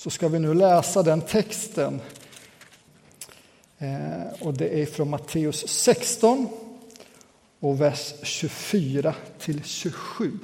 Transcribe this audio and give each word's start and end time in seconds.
så 0.00 0.10
ska 0.10 0.28
vi 0.28 0.38
nu 0.38 0.54
läsa 0.54 1.02
den 1.02 1.20
texten. 1.20 2.00
Eh, 3.78 4.42
och 4.42 4.54
det 4.54 4.82
är 4.82 4.86
från 4.86 5.10
Matteus 5.10 5.68
16 5.68 6.48
och 7.60 7.80
vers 7.80 8.14
24 8.22 9.14
till 9.38 9.64
27. 9.64 10.38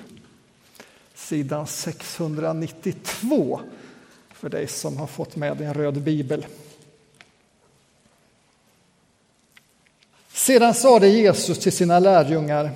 Sidan 1.15 1.67
692 1.67 3.61
för 4.29 4.49
dig 4.49 4.67
som 4.67 4.97
har 4.97 5.07
fått 5.07 5.37
med 5.37 5.61
en 5.61 5.75
röd 5.75 6.03
bibel. 6.03 6.47
Sedan 10.33 10.75
sade 10.75 11.09
Jesus 11.09 11.59
till 11.59 11.73
sina 11.73 11.99
lärjungar 11.99 12.71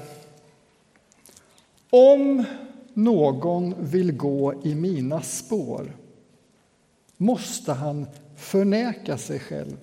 Om 1.90 2.44
någon 2.94 3.74
vill 3.78 4.12
gå 4.12 4.54
i 4.64 4.74
mina 4.74 5.22
spår 5.22 5.99
måste 7.20 7.72
han 7.72 8.06
förneka 8.36 9.18
sig 9.18 9.40
själv 9.40 9.76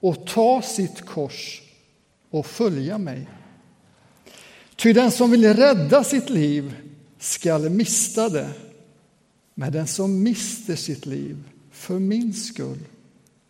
och 0.00 0.26
ta 0.26 0.62
sitt 0.62 1.00
kors 1.00 1.62
och 2.30 2.46
följa 2.46 2.98
mig. 2.98 3.28
Ty 4.76 4.92
den 4.92 5.10
som 5.10 5.30
vill 5.30 5.54
rädda 5.54 6.04
sitt 6.04 6.30
liv 6.30 6.74
skall 7.18 7.70
mista 7.70 8.28
det, 8.28 8.50
men 9.54 9.72
den 9.72 9.86
som 9.86 10.22
mister 10.22 10.76
sitt 10.76 11.06
liv 11.06 11.44
för 11.70 11.98
min 11.98 12.34
skull, 12.34 12.78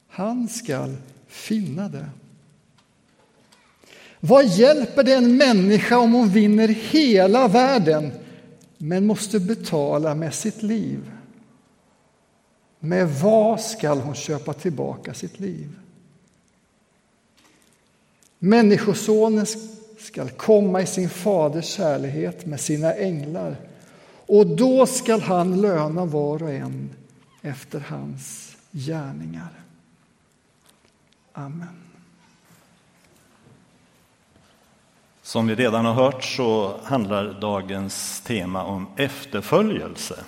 han 0.09 0.49
skall 0.49 0.97
finna 1.27 1.89
det. 1.89 2.07
Vad 4.21 4.47
hjälper 4.47 5.03
det 5.03 5.15
en 5.15 5.37
människa 5.37 5.99
om 5.99 6.13
hon 6.13 6.29
vinner 6.29 6.69
hela 6.69 7.49
världen 7.49 8.13
men 8.79 9.07
måste 9.07 9.41
betala 9.41 10.15
med 10.15 10.35
sitt 10.35 10.63
liv? 10.63 11.14
Med 12.85 13.09
vad 13.09 13.61
skall 13.61 14.01
hon 14.01 14.15
köpa 14.15 14.53
tillbaka 14.53 15.15
sitt 15.15 15.41
liv? 15.41 15.79
Människosonen 18.39 19.47
skall 19.99 20.31
komma 20.31 20.83
i 20.83 20.87
sin 20.87 21.11
faders 21.11 21.65
kärlighet 21.65 22.47
med 22.47 22.61
sina 22.61 22.95
änglar 22.95 23.57
och 24.27 24.47
då 24.47 24.87
skall 24.87 25.21
han 25.21 25.61
löna 25.61 26.05
var 26.05 26.43
och 26.43 26.51
en 26.51 26.91
efter 27.43 27.81
hans 27.81 28.57
gärningar. 28.71 29.53
Amen. 31.33 31.83
Som 35.23 35.47
vi 35.47 35.55
redan 35.55 35.85
har 35.85 35.95
hört 35.95 36.25
så 36.25 36.81
handlar 36.85 37.41
dagens 37.41 38.21
tema 38.21 38.65
om 38.65 38.87
efterföljelse. 38.97 40.25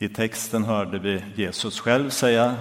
I 0.00 0.08
texten 0.08 0.64
hörde 0.64 0.98
vi 0.98 1.22
Jesus 1.34 1.80
själv 1.80 2.10
säga 2.10 2.54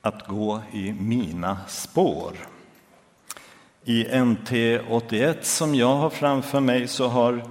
att 0.00 0.26
gå 0.26 0.62
i 0.72 0.92
mina 0.92 1.58
spår. 1.68 2.32
I 3.84 4.20
NT 4.20 4.52
81 4.88 5.46
som 5.46 5.74
jag 5.74 5.96
har 5.96 6.10
framför 6.10 6.60
mig 6.60 6.88
så 6.88 7.08
har 7.08 7.42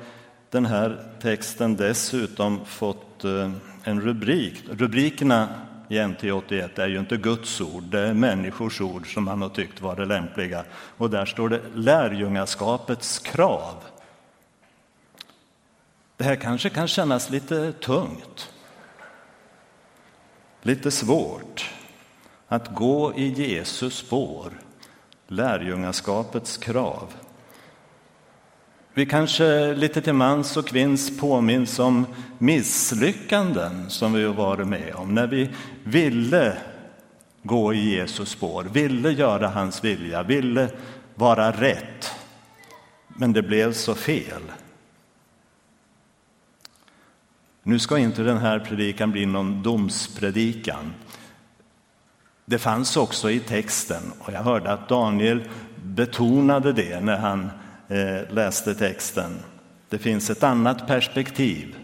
den 0.50 0.66
här 0.66 1.13
texten 1.22 1.75
dessutom 1.75 2.66
fått 2.66 3.25
eh, 3.25 3.52
en 3.83 4.02
rubrik. 4.02 4.63
Rubrikerna 4.69 5.47
i 5.89 6.07
NT 6.07 6.23
81 6.23 6.80
är 6.80 6.88
ju 6.88 7.00
inte 7.00 7.17
Guds 7.17 7.61
ord, 7.61 7.83
det 7.83 8.00
är 8.00 8.13
människors 8.13 8.81
ord 8.81 9.13
som 9.13 9.23
man 9.23 9.41
har 9.41 9.50
tyckt 9.50 9.81
var 9.81 9.95
det 9.95 10.05
lämpliga. 10.05 10.63
Och 10.97 11.09
där 11.09 11.25
står 11.25 11.50
det 11.50 11.61
lärjungaskapets 11.75 13.19
krav. 13.19 13.75
Det 16.20 16.25
här 16.25 16.36
kanske 16.36 16.70
kan 16.70 16.88
kännas 16.88 17.30
lite 17.30 17.72
tungt, 17.73 18.53
lite 20.62 20.92
svårt 20.92 21.70
att 22.48 22.75
gå 22.75 23.14
i 23.14 23.28
Jesus 23.28 23.98
spår, 23.98 24.52
lärjungaskapets 25.28 26.57
krav. 26.57 27.13
Vi 28.94 29.06
kanske 29.06 29.74
lite 29.74 30.02
till 30.02 30.13
mans 30.13 30.57
och 30.57 30.68
kvinns 30.68 31.19
påminns 31.19 31.80
om 31.80 32.06
misslyckanden 32.38 33.90
som 33.90 34.13
vi 34.13 34.24
har 34.24 34.34
varit 34.34 34.68
med 34.68 34.94
om 34.96 35.16
när 35.16 35.28
vi 35.28 35.50
ville 35.84 36.57
gå 37.44 37.74
i 37.74 37.96
Jesus 37.96 38.30
spår, 38.30 38.63
ville 38.63 39.12
göra 39.12 39.47
hans 39.47 39.84
vilja, 39.84 40.24
ville 40.24 40.69
vara 41.16 41.51
rätt. 41.51 42.12
Men 43.07 43.34
det 43.34 43.41
blev 43.41 43.74
så 43.74 43.96
fel. 43.96 44.41
Nu 47.64 47.80
ska 47.80 47.97
inte 47.97 48.24
den 48.24 48.38
här 48.38 48.59
predikan 48.59 49.12
bli 49.12 49.25
någon 49.25 49.64
domspredikan. 49.64 50.94
Det 52.46 52.59
fanns 52.59 52.97
också 52.97 53.31
i 53.31 53.40
texten, 53.40 54.02
och 54.20 54.34
jag 54.34 54.44
hörde 54.44 54.72
att 54.72 54.90
Daniel 54.90 55.44
betonade 55.84 56.74
det 56.74 57.00
när 57.00 57.18
han 57.18 57.50
eh, 57.88 58.34
läste 58.34 58.75
texten. 58.75 59.40
Det 59.90 59.98
finns 59.98 60.30
ett 60.30 60.44
annat 60.44 60.88
perspektiv. 60.88 61.75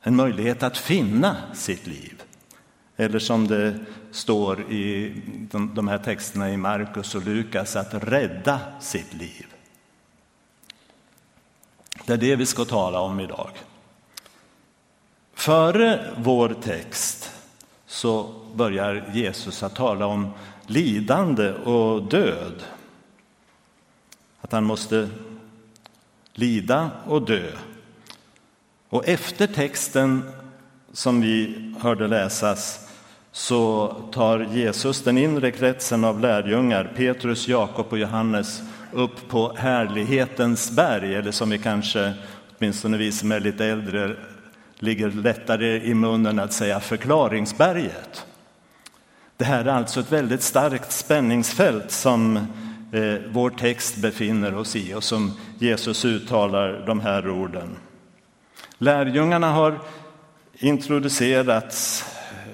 En 0.00 0.16
möjlighet 0.16 0.62
att 0.62 0.78
finna 0.78 1.36
sitt 1.54 1.86
liv. 1.86 2.22
Eller 2.96 3.18
som 3.18 3.46
det 3.46 3.78
står 4.10 4.72
i 4.72 5.14
de 5.74 5.88
här 5.88 5.98
texterna 5.98 6.50
i 6.50 6.56
Markus 6.56 7.14
och 7.14 7.26
Lukas, 7.26 7.76
att 7.76 7.94
rädda 7.94 8.60
sitt 8.80 9.14
liv. 9.14 9.46
Det 12.06 12.12
är 12.12 12.16
det 12.16 12.36
vi 12.36 12.46
ska 12.46 12.64
tala 12.64 13.00
om 13.00 13.20
idag. 13.20 13.50
Före 15.42 16.00
vår 16.16 16.56
text 16.62 17.32
så 17.86 18.34
börjar 18.54 19.04
Jesus 19.12 19.62
att 19.62 19.74
tala 19.74 20.06
om 20.06 20.30
lidande 20.66 21.52
och 21.52 22.02
död. 22.02 22.62
Att 24.40 24.52
han 24.52 24.64
måste 24.64 25.08
lida 26.34 26.90
och 27.06 27.22
dö. 27.22 27.50
Och 28.88 29.08
efter 29.08 29.46
texten 29.46 30.22
som 30.92 31.20
vi 31.20 31.72
hörde 31.80 32.08
läsas 32.08 32.88
så 33.32 33.88
tar 34.12 34.38
Jesus 34.38 35.02
den 35.02 35.18
inre 35.18 35.50
kretsen 35.50 36.04
av 36.04 36.20
lärjungar, 36.20 36.92
Petrus, 36.96 37.48
Jakob 37.48 37.86
och 37.90 37.98
Johannes, 37.98 38.62
upp 38.92 39.28
på 39.28 39.54
härlighetens 39.56 40.70
berg, 40.70 41.14
eller 41.14 41.32
som 41.32 41.50
vi 41.50 41.58
kanske, 41.58 42.12
åtminstone 42.58 42.96
vi 42.96 43.12
som 43.12 43.32
är 43.32 43.40
lite 43.40 43.66
äldre, 43.66 44.16
ligger 44.82 45.10
lättare 45.10 45.80
i 45.80 45.94
munnen 45.94 46.38
att 46.38 46.52
säga 46.52 46.80
förklaringsberget. 46.80 48.26
Det 49.36 49.44
här 49.44 49.64
är 49.64 49.72
alltså 49.72 50.00
ett 50.00 50.12
väldigt 50.12 50.42
starkt 50.42 50.92
spänningsfält 50.92 51.90
som 51.90 52.36
eh, 52.92 53.14
vår 53.28 53.50
text 53.50 53.96
befinner 53.96 54.54
oss 54.54 54.76
i 54.76 54.94
och 54.94 55.04
som 55.04 55.32
Jesus 55.58 56.04
uttalar 56.04 56.86
de 56.86 57.00
här 57.00 57.30
orden. 57.30 57.76
Lärjungarna 58.78 59.50
har 59.50 59.78
introducerats, 60.58 62.04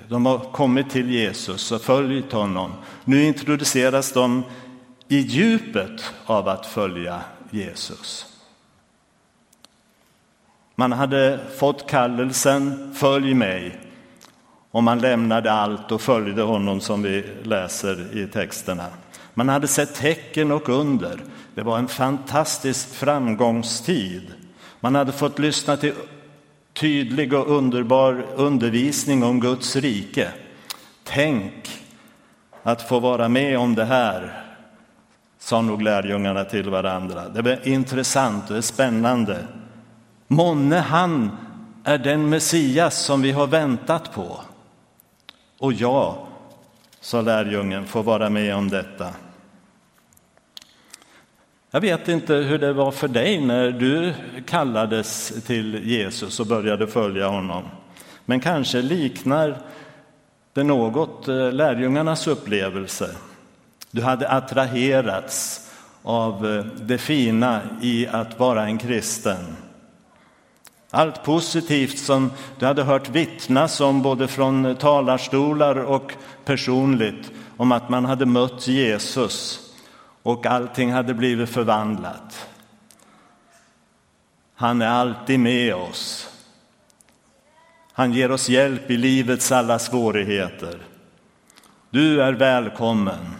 de 0.08 0.26
har 0.26 0.38
kommit 0.38 0.90
till 0.90 1.10
Jesus 1.10 1.72
och 1.72 1.82
följt 1.82 2.32
honom. 2.32 2.72
Nu 3.04 3.24
introduceras 3.24 4.12
de 4.12 4.44
i 5.08 5.18
djupet 5.18 6.12
av 6.26 6.48
att 6.48 6.66
följa 6.66 7.20
Jesus. 7.50 8.37
Man 10.80 10.92
hade 10.92 11.40
fått 11.56 11.90
kallelsen 11.90 12.94
följ 12.94 13.34
mig 13.34 13.80
och 14.70 14.82
man 14.82 14.98
lämnade 14.98 15.52
allt 15.52 15.92
och 15.92 16.00
följde 16.00 16.42
honom 16.42 16.80
som 16.80 17.02
vi 17.02 17.24
läser 17.42 18.18
i 18.18 18.26
texterna. 18.26 18.86
Man 19.34 19.48
hade 19.48 19.68
sett 19.68 19.94
tecken 19.94 20.52
och 20.52 20.68
under. 20.68 21.20
Det 21.54 21.62
var 21.62 21.78
en 21.78 21.88
fantastisk 21.88 22.94
framgångstid. 22.94 24.22
Man 24.80 24.94
hade 24.94 25.12
fått 25.12 25.38
lyssna 25.38 25.76
till 25.76 25.94
tydlig 26.72 27.32
och 27.32 27.50
underbar 27.56 28.26
undervisning 28.36 29.22
om 29.22 29.40
Guds 29.40 29.76
rike. 29.76 30.28
Tänk 31.04 31.82
att 32.62 32.88
få 32.88 33.00
vara 33.00 33.28
med 33.28 33.58
om 33.58 33.74
det 33.74 33.84
här, 33.84 34.44
sa 35.38 35.60
nog 35.60 35.82
lärjungarna 35.82 36.44
till 36.44 36.70
varandra. 36.70 37.28
Det 37.28 37.42
var 37.42 37.68
intressant 37.68 38.50
och 38.50 38.64
spännande. 38.64 39.44
Månne 40.28 40.76
han 40.76 41.30
är 41.84 41.98
den 41.98 42.28
Messias 42.28 43.04
som 43.04 43.22
vi 43.22 43.32
har 43.32 43.46
väntat 43.46 44.14
på. 44.14 44.40
Och 45.58 45.72
jag, 45.72 46.26
sa 47.00 47.20
lärjungen, 47.20 47.86
får 47.86 48.02
vara 48.02 48.30
med 48.30 48.56
om 48.56 48.68
detta. 48.68 49.08
Jag 51.70 51.80
vet 51.80 52.08
inte 52.08 52.34
hur 52.34 52.58
det 52.58 52.72
var 52.72 52.90
för 52.90 53.08
dig 53.08 53.40
när 53.40 53.70
du 53.70 54.14
kallades 54.46 55.32
till 55.46 55.88
Jesus 55.88 56.40
och 56.40 56.46
började 56.46 56.86
följa 56.86 57.28
honom. 57.28 57.62
Men 58.24 58.40
kanske 58.40 58.82
liknar 58.82 59.58
det 60.52 60.62
något 60.62 61.28
eh, 61.28 61.52
lärjungarnas 61.52 62.26
upplevelse. 62.26 63.10
Du 63.90 64.02
hade 64.02 64.28
attraherats 64.28 65.68
av 66.02 66.46
eh, 66.46 66.64
det 66.64 66.98
fina 66.98 67.60
i 67.82 68.06
att 68.06 68.38
vara 68.38 68.64
en 68.64 68.78
kristen. 68.78 69.56
Allt 70.90 71.24
positivt 71.24 71.98
som 71.98 72.30
du 72.58 72.66
hade 72.66 72.82
hört 72.82 73.08
vittnas 73.08 73.80
om 73.80 74.02
både 74.02 74.28
från 74.28 74.76
talarstolar 74.76 75.76
och 75.76 76.12
personligt 76.44 77.32
om 77.56 77.72
att 77.72 77.88
man 77.88 78.04
hade 78.04 78.26
mött 78.26 78.68
Jesus 78.68 79.60
och 80.22 80.46
allting 80.46 80.92
hade 80.92 81.14
blivit 81.14 81.50
förvandlat. 81.50 82.48
Han 84.54 84.82
är 84.82 84.88
alltid 84.88 85.40
med 85.40 85.74
oss. 85.74 86.30
Han 87.92 88.12
ger 88.12 88.30
oss 88.30 88.48
hjälp 88.48 88.90
i 88.90 88.96
livets 88.96 89.52
alla 89.52 89.78
svårigheter. 89.78 90.78
Du 91.90 92.22
är 92.22 92.32
välkommen. 92.32 93.34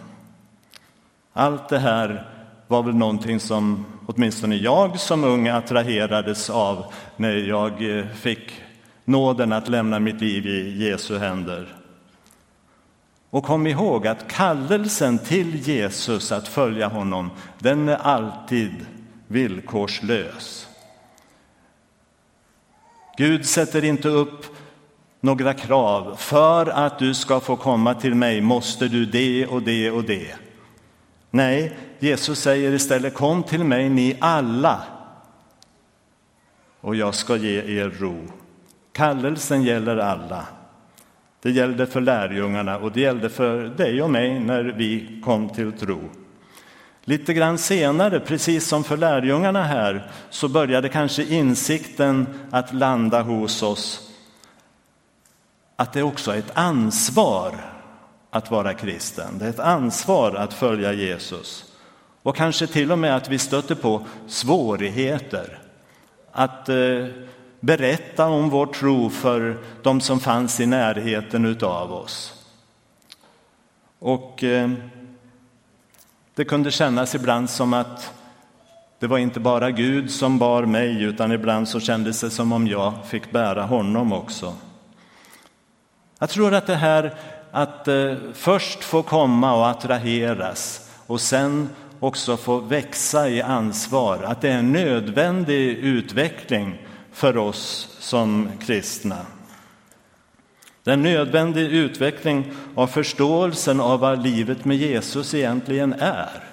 Allt 1.33 1.69
det 1.69 1.79
här 1.79 2.29
var 2.67 2.83
väl 2.83 2.95
någonting 2.95 3.41
som 3.41 3.85
åtminstone 4.09 4.57
jag 4.57 5.01
som 5.01 5.25
ung 5.25 5.49
attraherades 5.49 6.51
av 6.51 6.93
när 7.17 7.37
jag 7.37 7.99
eh, 7.99 8.07
fick 8.07 8.53
nåden 9.05 9.53
att 9.53 9.69
lämna 9.69 9.99
mitt 9.99 10.21
liv 10.21 10.47
i 10.47 10.85
Jesu 10.89 11.19
händer. 11.19 11.77
Och 13.31 13.45
kom 13.45 13.67
ihåg 13.67 14.07
att 14.07 14.29
kallelsen 14.29 15.19
till 15.19 15.55
Jesus 15.55 16.33
att 16.33 16.49
följa 16.49 16.89
honom, 16.89 17.31
den 17.59 17.89
är 17.89 17.97
alltid 17.97 18.87
villkorslös. 19.27 20.69
Gud 23.17 23.47
sätter 23.47 23.85
inte 23.85 24.09
upp 24.09 24.45
några 25.21 25.55
krav. 25.55 26.17
För 26.19 26.67
att 26.67 26.99
du 26.99 27.15
ska 27.15 27.41
få 27.41 27.57
komma 27.57 27.95
till 27.95 28.15
mig 28.15 28.41
måste 28.41 28.89
du 28.89 29.07
det 29.07 29.47
och 29.47 29.63
det 29.63 29.91
och 29.91 30.05
det. 30.05 30.48
Nej, 31.31 31.77
Jesus 31.99 32.41
säger 32.41 32.73
istället 32.73 33.15
kom 33.15 33.43
till 33.43 33.65
mig 33.65 33.89
ni 33.89 34.17
alla 34.21 34.83
och 36.81 36.97
jag 36.97 37.15
ska 37.15 37.37
ge 37.37 37.81
er 37.81 37.91
ro. 37.99 38.17
Kallelsen 38.93 39.63
gäller 39.63 39.97
alla. 39.97 40.47
Det 41.43 41.51
gällde 41.51 41.87
för 41.87 42.01
lärjungarna 42.01 42.79
och 42.79 42.93
det 42.93 43.01
gällde 43.01 43.29
för 43.31 43.65
dig 43.65 44.03
och 44.03 44.11
mig 44.11 44.41
när 44.41 44.65
vi 44.65 45.21
kom 45.25 45.49
till 45.49 45.73
tro. 45.73 46.01
Lite 47.05 47.35
grann 47.35 47.59
senare, 47.59 48.21
precis 48.21 48.69
som 48.69 48.85
för 48.85 48.97
lärjungarna 48.97 49.63
här, 49.63 50.11
så 50.31 50.49
började 50.49 50.89
kanske 50.89 51.25
insikten 51.25 52.27
att 52.51 52.75
landa 52.75 53.23
hos 53.23 53.63
oss 53.63 54.09
att 55.77 55.93
det 55.93 56.03
också 56.03 56.31
är 56.31 56.39
ett 56.39 56.53
ansvar 56.55 57.55
att 58.31 58.51
vara 58.51 58.75
kristen. 58.75 59.39
Det 59.39 59.45
är 59.45 59.51
ett 59.51 59.59
ansvar 59.59 60.35
att 60.35 60.55
följa 60.55 60.93
Jesus. 60.93 61.65
Och 62.23 62.37
kanske 62.37 62.67
till 62.67 62.93
och 62.93 62.99
med 62.99 63.17
att 63.17 63.29
vi 63.29 63.39
stöter 63.39 63.75
på 63.75 64.07
svårigheter. 64.27 65.59
Att 66.33 66.69
eh, 66.69 67.07
berätta 67.61 68.27
om 68.27 68.51
vår 68.51 68.67
tro 68.67 69.11
för 69.11 69.59
de 69.83 70.01
som 70.01 70.21
fanns 70.21 70.61
i 70.61 70.67
närheten 70.67 71.59
av 71.63 71.93
oss. 71.93 72.35
Och 73.99 74.45
eh, 74.45 74.71
det 76.35 76.45
kunde 76.45 76.71
kännas 76.71 77.15
ibland 77.15 77.51
som 77.51 77.73
att 77.73 78.13
det 78.99 79.07
var 79.07 79.19
inte 79.19 79.41
bara 79.41 79.71
Gud 79.71 80.11
som 80.11 80.39
bar 80.39 80.63
mig, 80.63 81.03
utan 81.03 81.33
ibland 81.33 81.69
så 81.69 81.81
kändes 81.81 82.21
det 82.21 82.31
som 82.31 82.53
om 82.53 82.67
jag 82.67 82.93
fick 83.07 83.31
bära 83.31 83.63
honom 83.63 84.13
också. 84.13 84.55
Jag 86.19 86.31
tror 86.31 86.55
att 86.55 86.67
det 86.67 86.75
här 86.75 87.15
att 87.51 87.89
eh, 87.89 88.15
först 88.35 88.85
få 88.85 89.03
komma 89.03 89.55
och 89.55 89.69
attraheras 89.69 90.91
och 91.07 91.21
sen 91.21 91.69
också 92.01 92.37
få 92.37 92.59
växa 92.59 93.29
i 93.29 93.43
ansvar, 93.43 94.23
att 94.23 94.41
det 94.41 94.49
är 94.49 94.59
en 94.59 94.73
nödvändig 94.73 95.69
utveckling 95.69 96.87
för 97.13 97.37
oss 97.37 97.97
som 97.99 98.51
kristna. 98.61 99.27
Det 100.83 100.91
är 100.91 100.95
en 100.95 101.03
nödvändig 101.03 101.73
utveckling 101.73 102.53
av 102.75 102.87
förståelsen 102.87 103.81
av 103.81 104.01
vad 104.01 104.23
livet 104.23 104.65
med 104.65 104.77
Jesus 104.77 105.35
egentligen 105.35 105.93
är. 105.93 106.45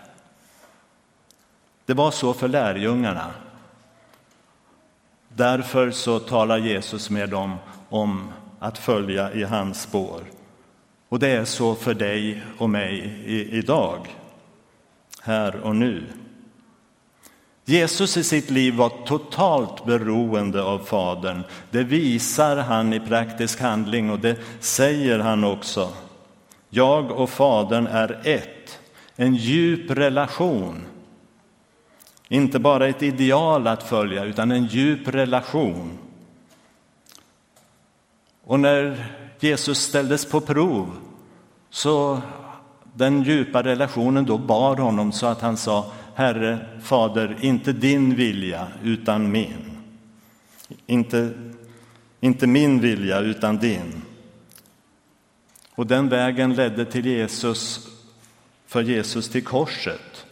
Det 1.85 1.93
var 1.93 2.11
så 2.11 2.33
för 2.33 2.47
lärjungarna. 2.47 3.31
Därför 5.27 5.91
så 5.91 6.19
talar 6.19 6.57
Jesus 6.57 7.09
med 7.09 7.29
dem 7.29 7.55
om 7.89 8.31
att 8.59 8.77
följa 8.77 9.33
i 9.33 9.43
hans 9.43 9.81
spår. 9.81 10.34
Och 11.09 11.19
det 11.19 11.27
är 11.27 11.45
så 11.45 11.75
för 11.75 11.93
dig 11.93 12.43
och 12.57 12.69
mig 12.69 13.19
i 13.25 13.57
idag, 13.57 14.15
här 15.21 15.55
och 15.55 15.75
nu. 15.75 16.03
Jesus 17.65 18.17
i 18.17 18.23
sitt 18.23 18.49
liv 18.49 18.75
var 18.75 18.89
totalt 18.89 19.85
beroende 19.85 20.63
av 20.63 20.79
Fadern. 20.79 21.43
Det 21.71 21.83
visar 21.83 22.57
han 22.57 22.93
i 22.93 22.99
praktisk 22.99 23.61
handling 23.61 24.11
och 24.11 24.19
det 24.19 24.37
säger 24.59 25.19
han 25.19 25.43
också. 25.43 25.93
Jag 26.69 27.11
och 27.11 27.29
Fadern 27.29 27.87
är 27.87 28.21
ett, 28.23 28.79
en 29.15 29.35
djup 29.35 29.91
relation. 29.91 30.85
Inte 32.27 32.59
bara 32.59 32.87
ett 32.87 33.03
ideal 33.03 33.67
att 33.67 33.83
följa, 33.83 34.23
utan 34.23 34.51
en 34.51 34.65
djup 34.65 35.07
relation. 35.07 35.97
Och 38.43 38.59
när 38.59 39.05
Jesus 39.39 39.79
ställdes 39.79 40.25
på 40.25 40.41
prov 40.41 40.97
så 41.69 42.21
den 42.93 43.23
djupa 43.23 43.63
relationen 43.63 44.25
då 44.25 44.37
bar 44.37 44.77
honom 44.77 45.11
så 45.11 45.25
att 45.25 45.41
han 45.41 45.57
sa 45.57 45.91
Herre, 46.15 46.59
Fader, 46.81 47.37
inte 47.41 47.73
din 47.73 48.15
vilja 48.15 48.67
utan 48.83 49.31
min. 49.31 49.77
Inte, 50.85 51.31
inte 52.19 52.47
min 52.47 52.79
vilja 52.79 53.19
utan 53.19 53.57
din. 53.57 54.01
Och 55.75 55.87
den 55.87 56.09
vägen 56.09 56.55
ledde 56.55 56.85
till 56.85 57.05
Jesus, 57.05 57.87
för 58.67 58.81
Jesus 58.81 59.29
till 59.29 59.43
korset. 59.43 60.25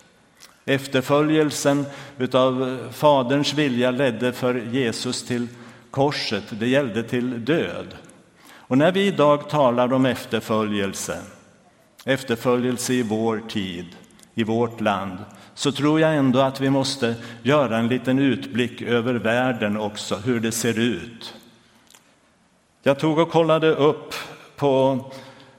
Efterföljelsen 0.65 1.85
av 2.33 2.79
Faderns 2.91 3.53
vilja 3.53 3.91
ledde 3.91 4.33
för 4.33 4.55
Jesus 4.55 5.23
till 5.25 5.47
korset, 5.91 6.43
det 6.49 6.67
gällde 6.67 7.03
till 7.03 7.45
död. 7.45 7.95
Och 8.73 8.77
när 8.77 8.91
vi 8.91 9.07
idag 9.07 9.49
talar 9.49 9.93
om 9.93 10.05
efterföljelse, 10.05 11.17
efterföljelse 12.05 12.93
i 12.93 13.03
vår 13.03 13.43
tid, 13.49 13.85
i 14.33 14.43
vårt 14.43 14.81
land, 14.81 15.17
så 15.53 15.71
tror 15.71 15.99
jag 15.99 16.15
ändå 16.15 16.39
att 16.39 16.61
vi 16.61 16.69
måste 16.69 17.15
göra 17.43 17.77
en 17.77 17.87
liten 17.87 18.19
utblick 18.19 18.81
över 18.81 19.13
världen 19.13 19.77
också, 19.77 20.15
hur 20.15 20.39
det 20.39 20.51
ser 20.51 20.79
ut. 20.79 21.35
Jag 22.83 22.99
tog 22.99 23.17
och 23.17 23.31
kollade 23.31 23.75
upp 23.75 24.13
på 24.55 24.99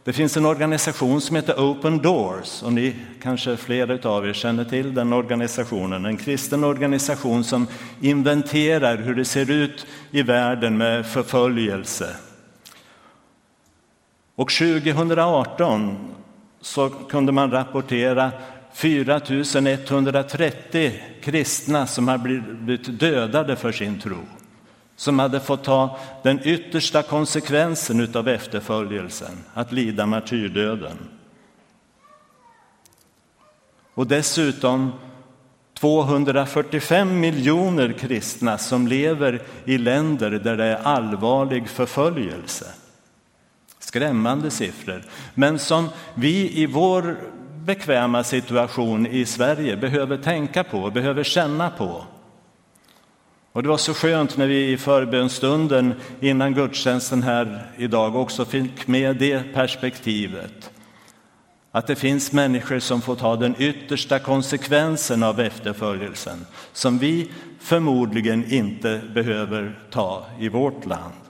det 0.04 0.12
finns 0.12 0.36
en 0.36 0.46
organisation 0.46 1.20
som 1.20 1.36
heter 1.36 1.54
Open 1.54 1.98
Doors 1.98 2.62
och 2.62 2.72
ni 2.72 2.96
kanske 3.22 3.56
flera 3.56 4.10
av 4.10 4.28
er 4.28 4.32
känner 4.32 4.64
till 4.64 4.94
den 4.94 5.12
organisationen. 5.12 6.06
En 6.06 6.16
kristen 6.16 6.64
organisation 6.64 7.44
som 7.44 7.66
inventerar 8.00 8.96
hur 8.96 9.14
det 9.14 9.24
ser 9.24 9.50
ut 9.50 9.86
i 10.10 10.22
världen 10.22 10.76
med 10.76 11.06
förföljelse. 11.06 12.16
Och 14.36 14.50
2018 14.50 15.98
så 16.60 16.90
kunde 16.90 17.32
man 17.32 17.50
rapportera 17.50 18.32
4 18.72 19.20
130 19.64 21.02
kristna 21.22 21.86
som 21.86 22.08
har 22.08 22.18
blivit 22.18 23.00
dödade 23.00 23.56
för 23.56 23.72
sin 23.72 24.00
tro, 24.00 24.18
som 24.96 25.18
hade 25.18 25.40
fått 25.40 25.64
ta 25.64 25.98
den 26.22 26.40
yttersta 26.44 27.02
konsekvensen 27.02 28.16
av 28.16 28.28
efterföljelsen, 28.28 29.44
att 29.54 29.72
lida 29.72 30.06
martyrdöden. 30.06 30.96
Och 33.94 34.06
dessutom 34.06 34.92
245 35.74 37.20
miljoner 37.20 37.92
kristna 37.92 38.58
som 38.58 38.88
lever 38.88 39.42
i 39.64 39.78
länder 39.78 40.30
där 40.30 40.56
det 40.56 40.64
är 40.64 40.82
allvarlig 40.82 41.68
förföljelse. 41.68 42.66
Skrämmande 43.86 44.50
siffror, 44.50 45.02
men 45.34 45.58
som 45.58 45.88
vi 46.14 46.62
i 46.62 46.66
vår 46.66 47.16
bekväma 47.64 48.24
situation 48.24 49.06
i 49.06 49.26
Sverige 49.26 49.76
behöver 49.76 50.16
tänka 50.16 50.64
på, 50.64 50.90
behöver 50.90 51.24
känna 51.24 51.70
på. 51.70 52.04
Och 53.52 53.62
det 53.62 53.68
var 53.68 53.76
så 53.76 53.94
skönt 53.94 54.36
när 54.36 54.46
vi 54.46 54.72
i 54.72 54.76
förbönstunden 54.76 55.94
innan 56.20 56.54
gudstjänsten 56.54 57.22
här 57.22 57.66
idag 57.76 58.16
också 58.16 58.44
fick 58.44 58.86
med 58.86 59.16
det 59.16 59.54
perspektivet. 59.54 60.70
Att 61.70 61.86
det 61.86 61.96
finns 61.96 62.32
människor 62.32 62.78
som 62.78 63.00
får 63.00 63.16
ta 63.16 63.36
den 63.36 63.54
yttersta 63.58 64.18
konsekvensen 64.18 65.22
av 65.22 65.40
efterföljelsen 65.40 66.46
som 66.72 66.98
vi 66.98 67.30
förmodligen 67.60 68.52
inte 68.52 69.00
behöver 69.14 69.78
ta 69.90 70.26
i 70.38 70.48
vårt 70.48 70.86
land. 70.86 71.23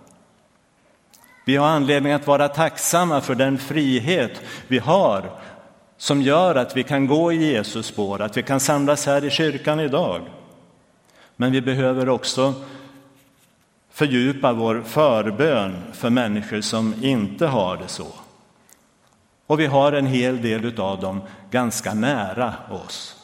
Vi 1.45 1.57
har 1.57 1.67
anledning 1.67 2.13
att 2.13 2.27
vara 2.27 2.49
tacksamma 2.49 3.21
för 3.21 3.35
den 3.35 3.59
frihet 3.59 4.41
vi 4.69 4.79
har 4.79 5.31
som 5.97 6.23
gör 6.23 6.55
att 6.55 6.77
vi 6.77 6.83
kan 6.83 7.07
gå 7.07 7.33
i 7.33 7.37
Jesus 7.37 7.87
spår, 7.87 8.23
att 8.23 8.37
vi 8.37 8.43
kan 8.43 8.61
samlas 8.61 9.07
här 9.07 9.25
i 9.25 9.31
kyrkan 9.31 9.81
idag. 9.81 10.23
Men 11.37 11.53
vi 11.53 11.61
behöver 11.61 12.09
också 12.09 12.55
fördjupa 13.91 14.53
vår 14.53 14.83
förbön 14.87 15.83
för 15.93 16.11
människor 16.11 16.61
som 16.61 16.95
inte 17.03 17.47
har 17.47 17.77
det 17.77 17.89
så. 17.89 18.07
Och 19.47 19.61
vi 19.61 19.67
har 19.67 19.93
en 19.93 20.07
hel 20.07 20.43
del 20.43 20.81
av 20.81 21.01
dem 21.01 21.23
ganska 21.51 21.95
nära 21.95 22.55
oss. 22.71 23.24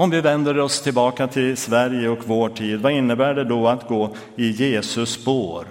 Om 0.00 0.10
vi 0.10 0.20
vänder 0.20 0.58
oss 0.58 0.82
tillbaka 0.82 1.26
till 1.26 1.56
Sverige 1.56 2.08
och 2.08 2.18
vår 2.26 2.48
tid, 2.48 2.80
vad 2.80 2.92
innebär 2.92 3.34
det 3.34 3.44
då 3.44 3.68
att 3.68 3.88
gå 3.88 4.14
i 4.36 4.50
Jesus 4.50 5.10
spår? 5.10 5.66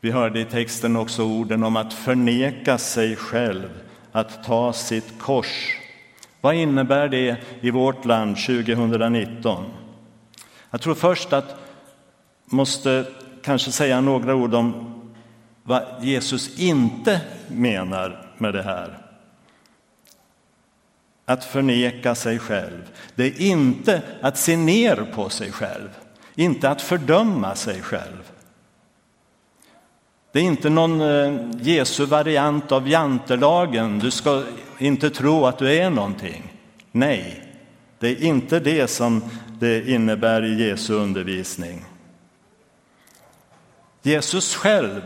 Vi 0.00 0.10
hörde 0.10 0.40
i 0.40 0.44
texten 0.44 0.96
också 0.96 1.22
orden 1.24 1.64
om 1.64 1.76
att 1.76 1.92
förneka 1.92 2.78
sig 2.78 3.16
själv, 3.16 3.68
att 4.12 4.44
ta 4.44 4.72
sitt 4.72 5.18
kors. 5.18 5.76
Vad 6.40 6.54
innebär 6.54 7.08
det 7.08 7.36
i 7.60 7.70
vårt 7.70 8.04
land 8.04 8.36
2019? 8.36 9.64
Jag 10.70 10.80
tror 10.80 10.94
först 10.94 11.32
att 11.32 11.56
måste 12.44 13.06
kanske 13.42 13.72
säga 13.72 14.00
några 14.00 14.34
ord 14.34 14.54
om 14.54 14.94
vad 15.62 15.82
Jesus 16.00 16.58
inte 16.58 17.20
menar 17.48 18.32
med 18.38 18.54
det 18.54 18.62
här. 18.62 19.05
Att 21.26 21.44
förneka 21.44 22.14
sig 22.14 22.38
själv. 22.38 22.90
Det 23.14 23.24
är 23.24 23.40
inte 23.40 24.02
att 24.20 24.38
se 24.38 24.56
ner 24.56 24.96
på 25.14 25.28
sig 25.28 25.52
själv, 25.52 25.88
inte 26.34 26.70
att 26.70 26.82
fördöma 26.82 27.54
sig 27.54 27.82
själv. 27.82 28.32
Det 30.32 30.40
är 30.40 30.44
inte 30.44 30.70
någon 30.70 31.00
eh, 31.00 31.40
Jesu 31.60 32.04
variant 32.04 32.72
av 32.72 32.88
jantelagen. 32.88 33.98
Du 33.98 34.10
ska 34.10 34.42
inte 34.78 35.10
tro 35.10 35.46
att 35.46 35.58
du 35.58 35.74
är 35.74 35.90
någonting. 35.90 36.52
Nej, 36.92 37.42
det 37.98 38.08
är 38.08 38.22
inte 38.22 38.60
det 38.60 38.88
som 38.88 39.22
det 39.58 39.88
innebär 39.88 40.44
i 40.44 40.68
Jesu 40.68 40.94
undervisning. 40.94 41.84
Jesus 44.02 44.54
själv, 44.54 45.00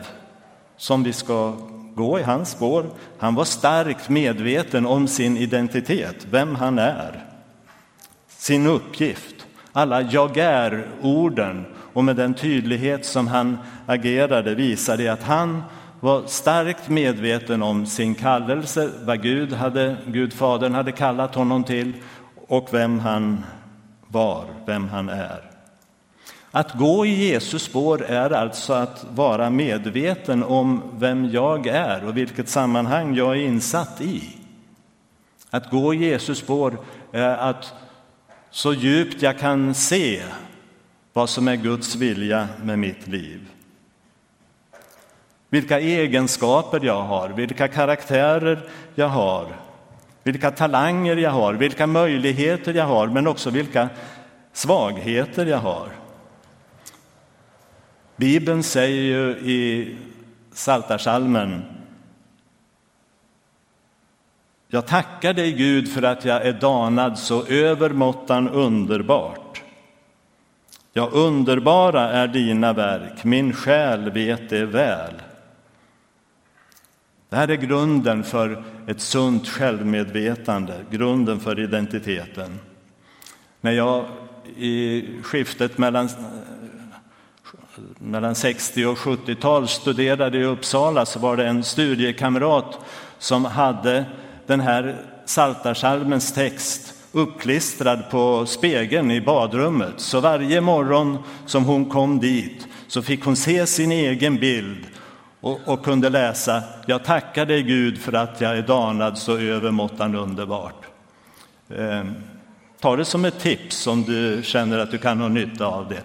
som 0.77 1.03
vi 1.03 1.12
ska 1.12 1.57
gå 2.00 2.19
i 2.19 2.23
hans 2.23 2.50
spår, 2.50 2.87
han 3.19 3.35
var 3.35 3.45
starkt 3.45 4.09
medveten 4.09 4.87
om 4.87 5.09
sin 5.09 5.37
identitet, 5.37 6.26
vem 6.30 6.54
han 6.54 6.78
är, 6.78 7.25
sin 8.28 8.66
uppgift, 8.66 9.47
alla 9.73 10.02
jag 10.02 10.37
är-orden 10.37 11.64
och 11.92 12.04
med 12.04 12.16
den 12.16 12.35
tydlighet 12.35 13.04
som 13.04 13.28
han 13.28 13.59
agerade 13.87 14.54
visade 14.54 15.12
att 15.12 15.23
han 15.23 15.62
var 16.00 16.26
starkt 16.26 16.88
medveten 16.88 17.62
om 17.62 17.87
sin 17.87 18.14
kallelse, 18.14 18.90
vad 19.04 19.23
Gud, 19.23 19.52
hade, 19.52 19.97
Gud 20.07 20.33
Fadern 20.33 20.75
hade 20.75 20.92
kallat 20.92 21.35
honom 21.35 21.64
till 21.64 21.92
och 22.49 22.69
vem 22.73 22.99
han 22.99 23.45
var, 24.09 24.45
vem 24.66 24.88
han 24.88 25.09
är. 25.09 25.50
Att 26.52 26.75
gå 26.75 27.07
i 27.07 27.28
Jesus 27.28 27.62
spår 27.62 28.02
är 28.02 28.30
alltså 28.30 28.73
att 28.73 29.07
vara 29.14 29.50
medveten 29.50 30.42
om 30.42 30.83
vem 30.99 31.30
jag 31.30 31.66
är 31.66 32.04
och 32.04 32.16
vilket 32.16 32.49
sammanhang 32.49 33.14
jag 33.14 33.37
är 33.37 33.40
insatt 33.45 34.00
i. 34.00 34.37
Att 35.50 35.71
gå 35.71 35.95
i 35.95 35.97
Jesus 35.97 36.38
spår 36.38 36.78
är 37.12 37.37
att 37.37 37.75
så 38.50 38.75
djupt 38.75 39.23
jag 39.23 39.38
kan 39.38 39.75
se 39.75 40.23
vad 41.12 41.30
som 41.30 41.49
är 41.49 41.57
Guds 41.57 41.97
vilja 41.97 42.49
med 42.62 42.78
mitt 42.78 43.07
liv. 43.07 43.49
Vilka 45.49 45.80
egenskaper 45.80 46.80
jag 46.85 47.02
har, 47.02 47.28
vilka 47.28 47.69
karaktärer 47.69 48.69
jag 48.95 49.09
har, 49.09 49.47
vilka 50.23 50.50
talanger 50.50 51.16
jag 51.16 51.30
har, 51.30 51.54
vilka 51.54 51.87
möjligheter 51.87 52.75
jag 52.75 52.85
har, 52.85 53.07
men 53.07 53.26
också 53.26 53.50
vilka 53.50 53.88
svagheter 54.52 55.47
jag 55.47 55.59
har. 55.59 55.88
Bibeln 58.21 58.62
säger 58.62 59.03
ju 59.03 59.50
i 59.50 59.97
Psaltarpsalmen 60.55 61.62
Jag 64.69 64.87
tackar 64.87 65.33
dig, 65.33 65.53
Gud, 65.53 65.93
för 65.93 66.03
att 66.03 66.25
jag 66.25 66.47
är 66.47 66.53
danad 66.53 67.19
så 67.19 67.47
övermåttan 67.47 68.49
underbart. 68.49 69.62
Ja, 70.93 71.09
underbara 71.12 72.11
är 72.11 72.29
dina 72.29 72.73
verk, 72.73 73.25
min 73.25 73.53
själ 73.53 74.11
vet 74.11 74.50
det 74.50 74.67
väl. 74.67 75.15
Det 77.29 77.37
här 77.37 77.49
är 77.49 77.57
grunden 77.57 78.25
för 78.25 78.65
ett 78.87 79.00
sunt 79.00 79.49
självmedvetande, 79.49 80.85
grunden 80.91 81.41
för 81.41 81.61
identiteten. 81.61 82.59
När 83.61 83.73
jag 83.73 84.05
i 84.57 85.05
skiftet 85.23 85.79
mellan, 85.79 86.09
mellan 87.99 88.35
60 88.35 88.87
och 88.87 88.99
70-tal 88.99 89.69
studerade 89.69 90.39
i 90.39 90.45
Uppsala 90.45 91.07
så 91.07 91.19
var 91.19 91.37
det 91.37 91.47
en 91.47 91.65
studiekamrat 91.65 92.79
som 93.19 93.45
hade 93.45 94.05
den 94.47 94.61
här 94.61 95.07
Saltarsalmens 95.25 96.33
text 96.33 96.95
uppklistrad 97.12 98.11
på 98.11 98.47
spegeln 98.47 99.11
i 99.11 99.21
badrummet. 99.21 99.95
Så 99.97 100.21
varje 100.21 100.61
morgon 100.61 101.19
som 101.47 101.65
hon 101.65 101.85
kom 101.85 102.19
dit 102.21 102.67
så 102.89 103.03
fick 103.03 103.25
hon 103.25 103.37
se 103.37 103.67
sin 103.67 103.93
egen 103.93 104.37
bild 104.37 104.87
och, 105.41 105.61
och 105.65 105.85
kunde 105.85 106.09
läsa 106.09 106.62
Jag 106.87 107.05
tackar 107.05 107.47
dig 107.47 107.62
Gud 107.62 107.99
för 107.99 108.12
att 108.12 108.41
jag 108.41 108.59
är 108.59 108.62
danad 108.62 109.19
så 109.19 109.39
övermåttan 109.39 110.15
underbart. 110.15 110.87
Eh, 111.69 112.05
ta 112.81 112.97
det 112.97 113.05
som 113.05 113.25
ett 113.25 113.41
tips 113.41 113.87
om 113.87 114.03
du 114.03 114.41
känner 114.43 114.79
att 114.79 114.91
du 114.91 114.99
kan 114.99 115.21
ha 115.21 115.29
nytta 115.29 115.67
av 115.67 115.89
det. 115.89 116.03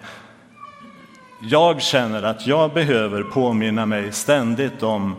Jag 1.40 1.82
känner 1.82 2.22
att 2.22 2.46
jag 2.46 2.72
behöver 2.72 3.22
påminna 3.22 3.86
mig 3.86 4.12
ständigt 4.12 4.82
om 4.82 5.16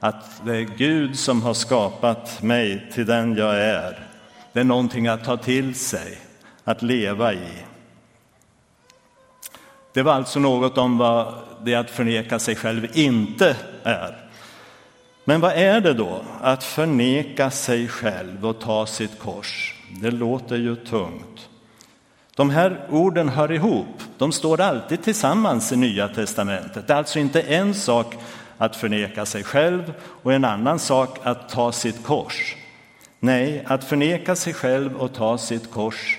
att 0.00 0.42
det 0.46 0.56
är 0.56 0.68
Gud 0.76 1.18
som 1.18 1.42
har 1.42 1.54
skapat 1.54 2.42
mig 2.42 2.90
till 2.92 3.06
den 3.06 3.36
jag 3.36 3.60
är. 3.60 4.08
Det 4.52 4.60
är 4.60 4.64
någonting 4.64 5.06
att 5.06 5.24
ta 5.24 5.36
till 5.36 5.74
sig, 5.74 6.18
att 6.64 6.82
leva 6.82 7.32
i. 7.32 7.48
Det 9.92 10.02
var 10.02 10.12
alltså 10.12 10.40
något 10.40 10.78
om 10.78 10.98
vad 10.98 11.34
det 11.62 11.74
att 11.74 11.90
förneka 11.90 12.38
sig 12.38 12.56
själv 12.56 12.86
inte 12.92 13.56
är. 13.82 14.30
Men 15.24 15.40
vad 15.40 15.52
är 15.52 15.80
det 15.80 15.94
då 15.94 16.22
att 16.40 16.64
förneka 16.64 17.50
sig 17.50 17.88
själv 17.88 18.46
och 18.46 18.60
ta 18.60 18.86
sitt 18.86 19.18
kors? 19.18 19.74
Det 20.00 20.10
låter 20.10 20.56
ju 20.56 20.76
tungt. 20.76 21.48
De 22.36 22.50
här 22.50 22.86
orden 22.90 23.28
hör 23.28 23.52
ihop. 23.52 24.02
De 24.18 24.32
står 24.32 24.60
alltid 24.60 25.02
tillsammans 25.02 25.72
i 25.72 25.76
Nya 25.76 26.08
testamentet. 26.08 26.86
Det 26.86 26.92
är 26.92 26.98
alltså 26.98 27.18
inte 27.18 27.42
en 27.42 27.74
sak 27.74 28.16
att 28.58 28.76
förneka 28.76 29.26
sig 29.26 29.44
själv 29.44 29.92
och 30.22 30.32
en 30.32 30.44
annan 30.44 30.78
sak 30.78 31.18
att 31.22 31.48
ta 31.48 31.72
sitt 31.72 32.04
kors. 32.04 32.56
Nej, 33.20 33.64
att 33.66 33.84
förneka 33.84 34.36
sig 34.36 34.54
själv 34.54 34.96
och 34.96 35.12
ta 35.12 35.38
sitt 35.38 35.70
kors 35.70 36.18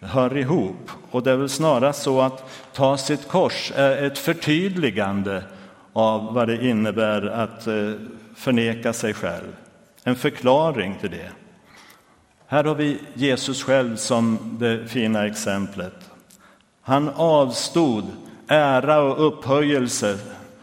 hör 0.00 0.36
ihop. 0.36 0.90
Och 1.10 1.22
det 1.22 1.30
är 1.30 1.36
väl 1.36 1.48
snarast 1.48 2.02
så 2.02 2.20
att 2.20 2.50
ta 2.72 2.96
sitt 2.96 3.28
kors 3.28 3.72
är 3.76 4.02
ett 4.02 4.18
förtydligande 4.18 5.42
av 5.92 6.34
vad 6.34 6.48
det 6.48 6.66
innebär 6.66 7.26
att 7.26 7.66
eh, 7.66 7.92
förneka 8.36 8.92
sig 8.92 9.14
själv. 9.14 9.56
En 10.04 10.16
förklaring 10.16 10.94
till 11.00 11.10
det. 11.10 11.30
Här 12.48 12.64
har 12.64 12.74
vi 12.74 12.98
Jesus 13.14 13.62
själv 13.62 13.96
som 13.96 14.38
det 14.60 14.88
fina 14.88 15.26
exemplet. 15.26 16.10
Han 16.82 17.08
avstod 17.08 18.04
ära 18.48 19.02
och 19.02 19.26
upphöjelse 19.26 20.18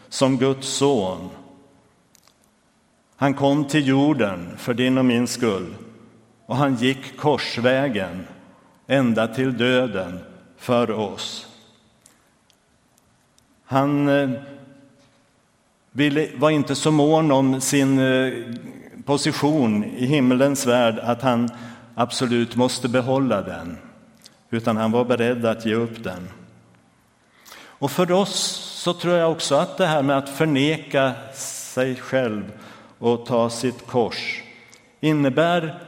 som 0.08 0.38
Guds 0.38 0.68
son. 0.68 1.30
Han 3.16 3.34
kom 3.34 3.64
till 3.64 3.88
jorden 3.88 4.56
för 4.56 4.74
din 4.74 4.98
och 4.98 5.04
min 5.04 5.26
skull 5.26 5.74
och 6.46 6.56
han 6.56 6.74
gick 6.74 7.16
korsvägen 7.16 8.26
ända 8.86 9.26
till 9.26 9.56
döden 9.56 10.18
för 10.56 10.90
oss. 10.90 11.46
Han 13.64 14.08
eh, 14.08 14.30
ville, 15.90 16.28
var 16.36 16.50
inte 16.50 16.74
så 16.74 16.90
mån 16.90 17.32
om 17.32 17.60
sin 17.60 17.98
eh, 17.98 18.32
position 19.04 19.84
i 19.84 20.06
himmelens 20.06 20.66
värld 20.66 20.98
att 20.98 21.22
han 21.22 21.48
absolut 21.94 22.56
måste 22.56 22.88
behålla 22.88 23.42
den, 23.42 23.78
utan 24.50 24.76
han 24.76 24.92
var 24.92 25.04
beredd 25.04 25.46
att 25.46 25.66
ge 25.66 25.74
upp 25.74 26.04
den. 26.04 26.28
Och 27.56 27.90
för 27.90 28.12
oss 28.12 28.34
så 28.84 28.94
tror 28.94 29.14
jag 29.14 29.32
också 29.32 29.54
att 29.54 29.76
det 29.76 29.86
här 29.86 30.02
med 30.02 30.18
att 30.18 30.28
förneka 30.28 31.12
sig 31.34 31.96
själv 31.96 32.52
och 32.98 33.26
ta 33.26 33.50
sitt 33.50 33.86
kors 33.86 34.42
innebär 35.00 35.80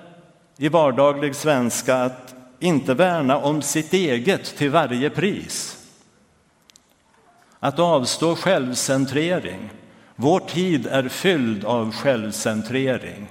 i 0.56 0.68
vardaglig 0.68 1.34
svenska 1.34 1.96
att 1.96 2.34
inte 2.60 2.94
värna 2.94 3.36
om 3.36 3.62
sitt 3.62 3.92
eget 3.92 4.56
till 4.56 4.70
varje 4.70 5.10
pris. 5.10 5.78
Att 7.60 7.78
avstå 7.78 8.36
självcentrering. 8.36 9.70
Vår 10.16 10.40
tid 10.40 10.86
är 10.86 11.08
fylld 11.08 11.64
av 11.64 11.92
självcentrering. 11.92 13.28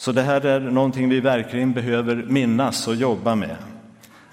Så 0.00 0.12
det 0.12 0.22
här 0.22 0.46
är 0.46 0.60
någonting 0.60 1.08
vi 1.08 1.20
verkligen 1.20 1.72
behöver 1.72 2.16
minnas 2.16 2.88
och 2.88 2.94
jobba 2.94 3.34
med. 3.34 3.56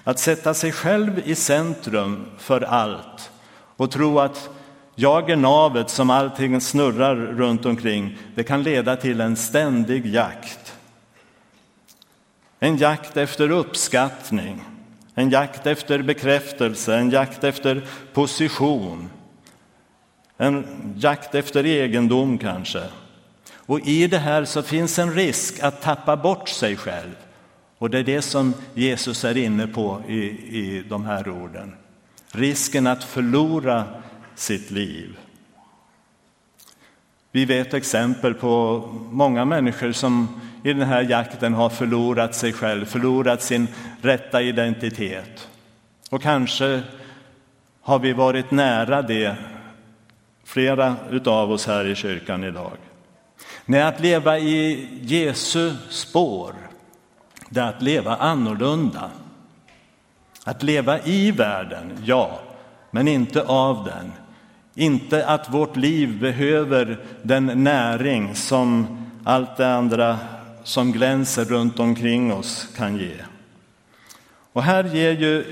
Att 0.04 0.18
sätta 0.18 0.54
sig 0.54 0.72
själv 0.72 1.22
i 1.24 1.34
centrum 1.34 2.26
för 2.38 2.60
allt 2.60 3.30
och 3.76 3.90
tro 3.90 4.18
att 4.18 4.50
jag 4.94 5.30
är 5.30 5.36
navet 5.36 5.90
som 5.90 6.10
allting 6.10 6.60
snurrar 6.60 7.16
runt 7.16 7.66
omkring, 7.66 8.18
det 8.34 8.44
kan 8.44 8.62
leda 8.62 8.96
till 8.96 9.20
en 9.20 9.36
ständig 9.36 10.06
jakt. 10.06 10.74
En 12.60 12.76
jakt 12.76 13.16
efter 13.16 13.50
uppskattning, 13.50 14.64
en 15.14 15.30
jakt 15.30 15.66
efter 15.66 16.02
bekräftelse, 16.02 16.96
en 16.96 17.10
jakt 17.10 17.44
efter 17.44 17.82
position, 18.12 19.10
en 20.36 20.66
jakt 20.96 21.34
efter 21.34 21.66
egendom 21.66 22.38
kanske. 22.38 22.82
Och 23.68 23.80
i 23.80 24.06
det 24.06 24.18
här 24.18 24.44
så 24.44 24.62
finns 24.62 24.98
en 24.98 25.14
risk 25.14 25.60
att 25.60 25.82
tappa 25.82 26.16
bort 26.16 26.48
sig 26.48 26.76
själv. 26.76 27.16
Och 27.78 27.90
det 27.90 27.98
är 27.98 28.04
det 28.04 28.22
som 28.22 28.54
Jesus 28.74 29.24
är 29.24 29.36
inne 29.36 29.66
på 29.66 30.02
i, 30.08 30.18
i 30.58 30.84
de 30.88 31.04
här 31.04 31.28
orden. 31.28 31.74
Risken 32.32 32.86
att 32.86 33.04
förlora 33.04 33.84
sitt 34.34 34.70
liv. 34.70 35.18
Vi 37.32 37.44
vet 37.44 37.74
exempel 37.74 38.34
på 38.34 38.82
många 39.10 39.44
människor 39.44 39.92
som 39.92 40.40
i 40.64 40.72
den 40.72 40.88
här 40.88 41.02
jakten 41.02 41.54
har 41.54 41.68
förlorat 41.68 42.34
sig 42.34 42.52
själv, 42.52 42.84
förlorat 42.84 43.42
sin 43.42 43.68
rätta 44.02 44.42
identitet. 44.42 45.48
Och 46.10 46.22
kanske 46.22 46.82
har 47.80 47.98
vi 47.98 48.12
varit 48.12 48.50
nära 48.50 49.02
det, 49.02 49.36
flera 50.44 50.96
av 51.24 51.52
oss 51.52 51.66
här 51.66 51.84
i 51.84 51.94
kyrkan 51.94 52.44
idag. 52.44 52.87
Nej, 53.64 53.82
att 53.82 54.00
leva 54.00 54.38
i 54.38 54.88
Jesu 55.02 55.72
spår, 55.90 56.54
det 57.48 57.60
är 57.60 57.68
att 57.68 57.82
leva 57.82 58.16
annorlunda. 58.16 59.10
Att 60.44 60.62
leva 60.62 61.02
i 61.02 61.30
världen, 61.30 61.98
ja, 62.04 62.40
men 62.90 63.08
inte 63.08 63.42
av 63.42 63.84
den. 63.84 64.12
Inte 64.74 65.26
att 65.26 65.50
vårt 65.50 65.76
liv 65.76 66.20
behöver 66.20 67.04
den 67.22 67.64
näring 67.64 68.34
som 68.34 68.86
allt 69.24 69.56
det 69.56 69.74
andra 69.74 70.18
som 70.64 70.92
glänser 70.92 71.44
runt 71.44 71.78
omkring 71.78 72.32
oss 72.32 72.68
kan 72.76 72.96
ge. 72.96 73.14
Och 74.52 74.62
här 74.62 74.84
ger 74.84 75.12
ju, 75.12 75.44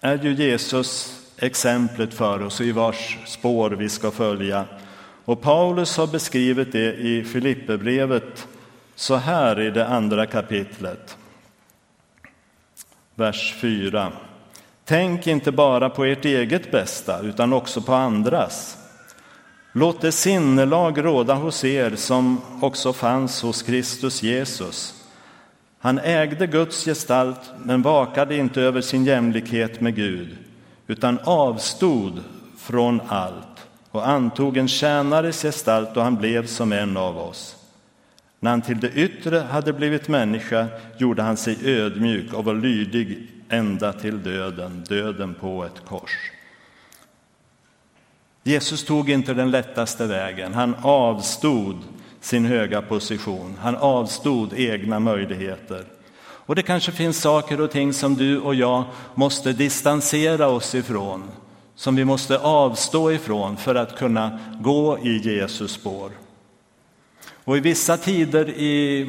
är 0.00 0.18
ju 0.18 0.34
Jesus 0.34 1.20
exemplet 1.38 2.14
för 2.14 2.42
oss 2.42 2.60
i 2.60 2.72
vars 2.72 3.18
spår 3.26 3.70
vi 3.70 3.88
ska 3.88 4.10
följa. 4.10 4.64
Och 5.24 5.40
Paulus 5.40 5.96
har 5.96 6.06
beskrivit 6.06 6.72
det 6.72 6.94
i 6.94 7.24
Filipperbrevet 7.24 8.48
så 8.94 9.16
här 9.16 9.60
i 9.60 9.70
det 9.70 9.86
andra 9.86 10.26
kapitlet, 10.26 11.16
vers 13.14 13.54
4. 13.60 14.12
Tänk 14.84 15.26
inte 15.26 15.52
bara 15.52 15.90
på 15.90 16.04
ert 16.04 16.24
eget 16.24 16.70
bästa, 16.70 17.20
utan 17.20 17.52
också 17.52 17.82
på 17.82 17.94
andras. 17.94 18.76
Låt 19.72 20.00
det 20.00 20.12
sinnelag 20.12 21.04
råda 21.04 21.34
hos 21.34 21.64
er 21.64 21.96
som 21.96 22.40
också 22.60 22.92
fanns 22.92 23.42
hos 23.42 23.62
Kristus 23.62 24.22
Jesus. 24.22 24.94
Han 25.78 25.98
ägde 25.98 26.46
Guds 26.46 26.84
gestalt, 26.84 27.40
men 27.64 27.82
vakade 27.82 28.36
inte 28.36 28.60
över 28.62 28.80
sin 28.80 29.04
jämlikhet 29.04 29.80
med 29.80 29.96
Gud, 29.96 30.38
utan 30.86 31.18
avstod 31.24 32.20
från 32.58 33.00
allt 33.08 33.59
och 33.90 34.08
antog 34.08 34.56
en 34.56 34.68
tjänares 34.68 35.42
gestalt 35.42 35.96
och 35.96 36.02
han 36.02 36.16
blev 36.16 36.46
som 36.46 36.72
en 36.72 36.96
av 36.96 37.18
oss. 37.18 37.56
När 38.40 38.50
han 38.50 38.62
till 38.62 38.80
det 38.80 38.90
yttre 38.90 39.38
hade 39.38 39.72
blivit 39.72 40.08
människa 40.08 40.66
gjorde 40.98 41.22
han 41.22 41.36
sig 41.36 41.58
ödmjuk 41.64 42.32
och 42.32 42.44
var 42.44 42.54
lydig 42.54 43.28
ända 43.48 43.92
till 43.92 44.22
döden, 44.22 44.84
döden 44.88 45.34
på 45.34 45.64
ett 45.64 45.84
kors. 45.88 46.30
Jesus 48.42 48.84
tog 48.84 49.10
inte 49.10 49.34
den 49.34 49.50
lättaste 49.50 50.06
vägen. 50.06 50.54
Han 50.54 50.74
avstod 50.82 51.76
sin 52.20 52.44
höga 52.44 52.82
position. 52.82 53.56
Han 53.60 53.76
avstod 53.76 54.52
egna 54.52 55.00
möjligheter. 55.00 55.84
Och 56.20 56.54
det 56.54 56.62
kanske 56.62 56.92
finns 56.92 57.20
saker 57.20 57.60
och 57.60 57.70
ting 57.70 57.92
som 57.92 58.14
du 58.14 58.40
och 58.40 58.54
jag 58.54 58.84
måste 59.14 59.52
distansera 59.52 60.48
oss 60.48 60.74
ifrån, 60.74 61.30
som 61.80 61.96
vi 61.96 62.04
måste 62.04 62.38
avstå 62.38 63.12
ifrån 63.12 63.56
för 63.56 63.74
att 63.74 63.98
kunna 63.98 64.38
gå 64.60 64.98
i 64.98 65.16
Jesus 65.16 65.72
spår. 65.72 66.10
Och 67.44 67.56
i 67.56 67.60
vissa 67.60 67.96
tider 67.96 68.48
i 68.48 69.08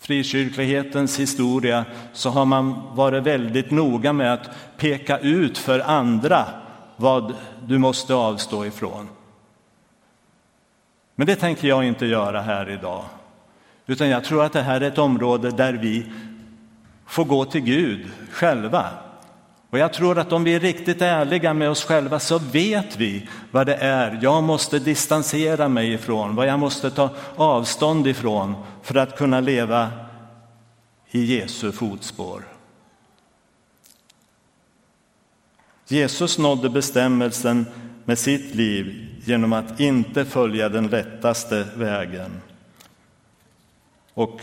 frikyrklighetens 0.00 1.18
historia 1.18 1.84
så 2.12 2.30
har 2.30 2.44
man 2.44 2.96
varit 2.96 3.22
väldigt 3.22 3.70
noga 3.70 4.12
med 4.12 4.32
att 4.32 4.50
peka 4.76 5.18
ut 5.18 5.58
för 5.58 5.80
andra 5.80 6.44
vad 6.96 7.34
du 7.66 7.78
måste 7.78 8.14
avstå 8.14 8.66
ifrån. 8.66 9.08
Men 11.14 11.26
det 11.26 11.36
tänker 11.36 11.68
jag 11.68 11.84
inte 11.84 12.06
göra 12.06 12.40
här 12.40 12.70
idag. 12.70 13.04
Utan 13.86 14.08
jag 14.08 14.24
tror 14.24 14.44
att 14.44 14.52
det 14.52 14.62
här 14.62 14.80
är 14.80 14.88
ett 14.88 14.98
område 14.98 15.50
där 15.50 15.72
vi 15.72 16.06
får 17.06 17.24
gå 17.24 17.44
till 17.44 17.60
Gud 17.60 18.06
själva. 18.30 19.07
Och 19.70 19.78
jag 19.78 19.92
tror 19.92 20.18
att 20.18 20.32
om 20.32 20.44
vi 20.44 20.54
är 20.54 20.60
riktigt 20.60 21.02
ärliga 21.02 21.54
med 21.54 21.70
oss 21.70 21.84
själva 21.84 22.20
så 22.20 22.38
vet 22.38 22.96
vi 22.96 23.28
vad 23.50 23.66
det 23.66 23.74
är 23.74 24.18
jag 24.22 24.42
måste 24.42 24.78
distansera 24.78 25.68
mig 25.68 25.92
ifrån, 25.92 26.34
vad 26.34 26.46
jag 26.46 26.58
måste 26.58 26.90
ta 26.90 27.10
avstånd 27.36 28.06
ifrån 28.06 28.54
för 28.82 28.94
att 28.94 29.16
kunna 29.16 29.40
leva 29.40 29.90
i 31.10 31.24
Jesu 31.24 31.72
fotspår. 31.72 32.42
Jesus 35.88 36.38
nådde 36.38 36.68
bestämmelsen 36.68 37.66
med 38.04 38.18
sitt 38.18 38.54
liv 38.54 39.08
genom 39.24 39.52
att 39.52 39.80
inte 39.80 40.24
följa 40.24 40.68
den 40.68 40.86
lättaste 40.86 41.66
vägen. 41.76 42.40
Och 44.14 44.40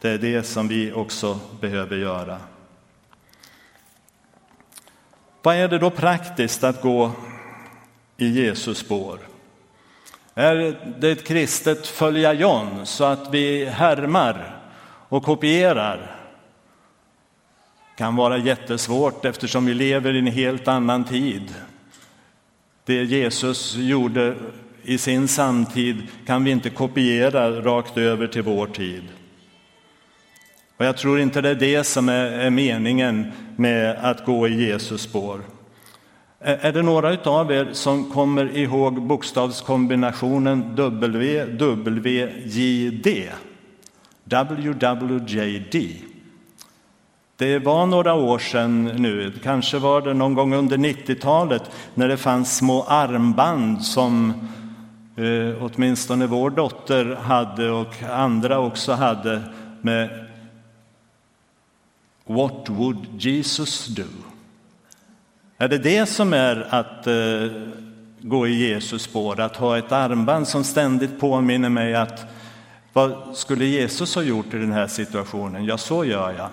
det 0.00 0.08
är 0.08 0.18
det 0.18 0.42
som 0.42 0.68
vi 0.68 0.92
också 0.92 1.40
behöver 1.60 1.96
göra. 1.96 2.38
Vad 5.48 5.56
är 5.56 5.68
det 5.68 5.78
då 5.78 5.90
praktiskt 5.90 6.64
att 6.64 6.82
gå 6.82 7.12
i 8.16 8.28
Jesus 8.28 8.78
spår? 8.78 9.18
Är 10.34 10.76
det 11.00 11.10
ett 11.10 11.26
kristet 11.26 11.86
följa 11.86 12.32
John 12.32 12.86
så 12.86 13.04
att 13.04 13.34
vi 13.34 13.64
härmar 13.64 14.56
och 15.08 15.22
kopierar? 15.22 16.16
kan 17.96 18.16
vara 18.16 18.38
jättesvårt 18.38 19.24
eftersom 19.24 19.66
vi 19.66 19.74
lever 19.74 20.14
i 20.14 20.18
en 20.18 20.26
helt 20.26 20.68
annan 20.68 21.04
tid. 21.04 21.54
Det 22.84 23.04
Jesus 23.04 23.74
gjorde 23.74 24.34
i 24.82 24.98
sin 24.98 25.28
samtid 25.28 26.02
kan 26.26 26.44
vi 26.44 26.50
inte 26.50 26.70
kopiera 26.70 27.50
rakt 27.50 27.98
över 27.98 28.26
till 28.26 28.42
vår 28.42 28.66
tid. 28.66 29.04
Och 30.78 30.84
jag 30.84 30.96
tror 30.96 31.20
inte 31.20 31.40
det 31.40 31.48
är 31.48 31.54
det 31.54 31.84
som 31.84 32.08
är, 32.08 32.50
meningen 32.50 33.32
med 33.56 33.96
att 34.02 34.24
gå 34.24 34.48
i 34.48 34.66
Jesus 34.66 35.02
spår. 35.02 35.40
Är 36.40 36.72
det 36.72 36.82
några 36.82 37.30
av 37.30 37.52
er 37.52 37.68
som 37.72 38.10
kommer 38.10 38.56
ihåg 38.56 39.02
bokstavskombinationen 39.02 40.74
WWJD? 40.74 42.28
WWJD. 44.24 45.76
Det 47.36 47.58
var 47.58 47.86
några 47.86 48.14
år 48.14 48.38
sedan 48.38 48.84
nu, 48.84 49.32
kanske 49.42 49.78
var 49.78 50.00
det 50.00 50.14
någon 50.14 50.34
gång 50.34 50.54
under 50.54 50.76
90-talet 50.76 51.62
när 51.94 52.08
det 52.08 52.16
fanns 52.16 52.56
små 52.56 52.82
armband 52.82 53.82
som 53.82 54.32
eh, 55.16 55.62
åtminstone 55.62 56.26
vår 56.26 56.50
dotter 56.50 57.18
hade 57.22 57.70
och 57.70 58.02
andra 58.10 58.58
också 58.58 58.92
hade 58.92 59.42
med 59.80 60.27
What 62.28 62.68
would 62.68 63.06
Jesus 63.18 63.86
do? 63.86 64.04
Är 65.58 65.68
det 65.68 65.78
det 65.78 66.06
som 66.06 66.32
är 66.32 66.66
att 66.70 67.06
eh, 67.06 67.62
gå 68.20 68.46
i 68.46 68.68
Jesus 68.68 69.02
spår, 69.02 69.40
att 69.40 69.56
ha 69.56 69.78
ett 69.78 69.92
armband 69.92 70.48
som 70.48 70.64
ständigt 70.64 71.20
påminner 71.20 71.68
mig 71.68 71.94
att 71.94 72.26
vad 72.92 73.36
skulle 73.36 73.64
Jesus 73.64 74.14
ha 74.14 74.22
gjort 74.22 74.54
i 74.54 74.58
den 74.58 74.72
här 74.72 74.86
situationen? 74.86 75.64
Ja, 75.64 75.78
så 75.78 76.04
gör 76.04 76.32
jag. 76.32 76.48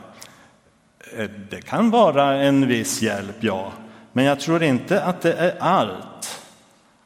Eh, 1.17 1.29
det 1.49 1.61
kan 1.61 1.91
vara 1.91 2.35
en 2.35 2.67
viss 2.67 3.01
hjälp, 3.01 3.35
ja, 3.39 3.71
men 4.13 4.25
jag 4.25 4.39
tror 4.39 4.63
inte 4.63 5.03
att 5.03 5.21
det 5.21 5.33
är 5.33 5.55
allt 5.59 6.41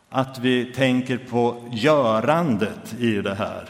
att 0.10 0.39
vi 0.39 0.65
tänker 0.65 1.17
på 1.17 1.69
görandet 1.71 2.95
i 2.99 3.21
det 3.21 3.36
här. 3.36 3.65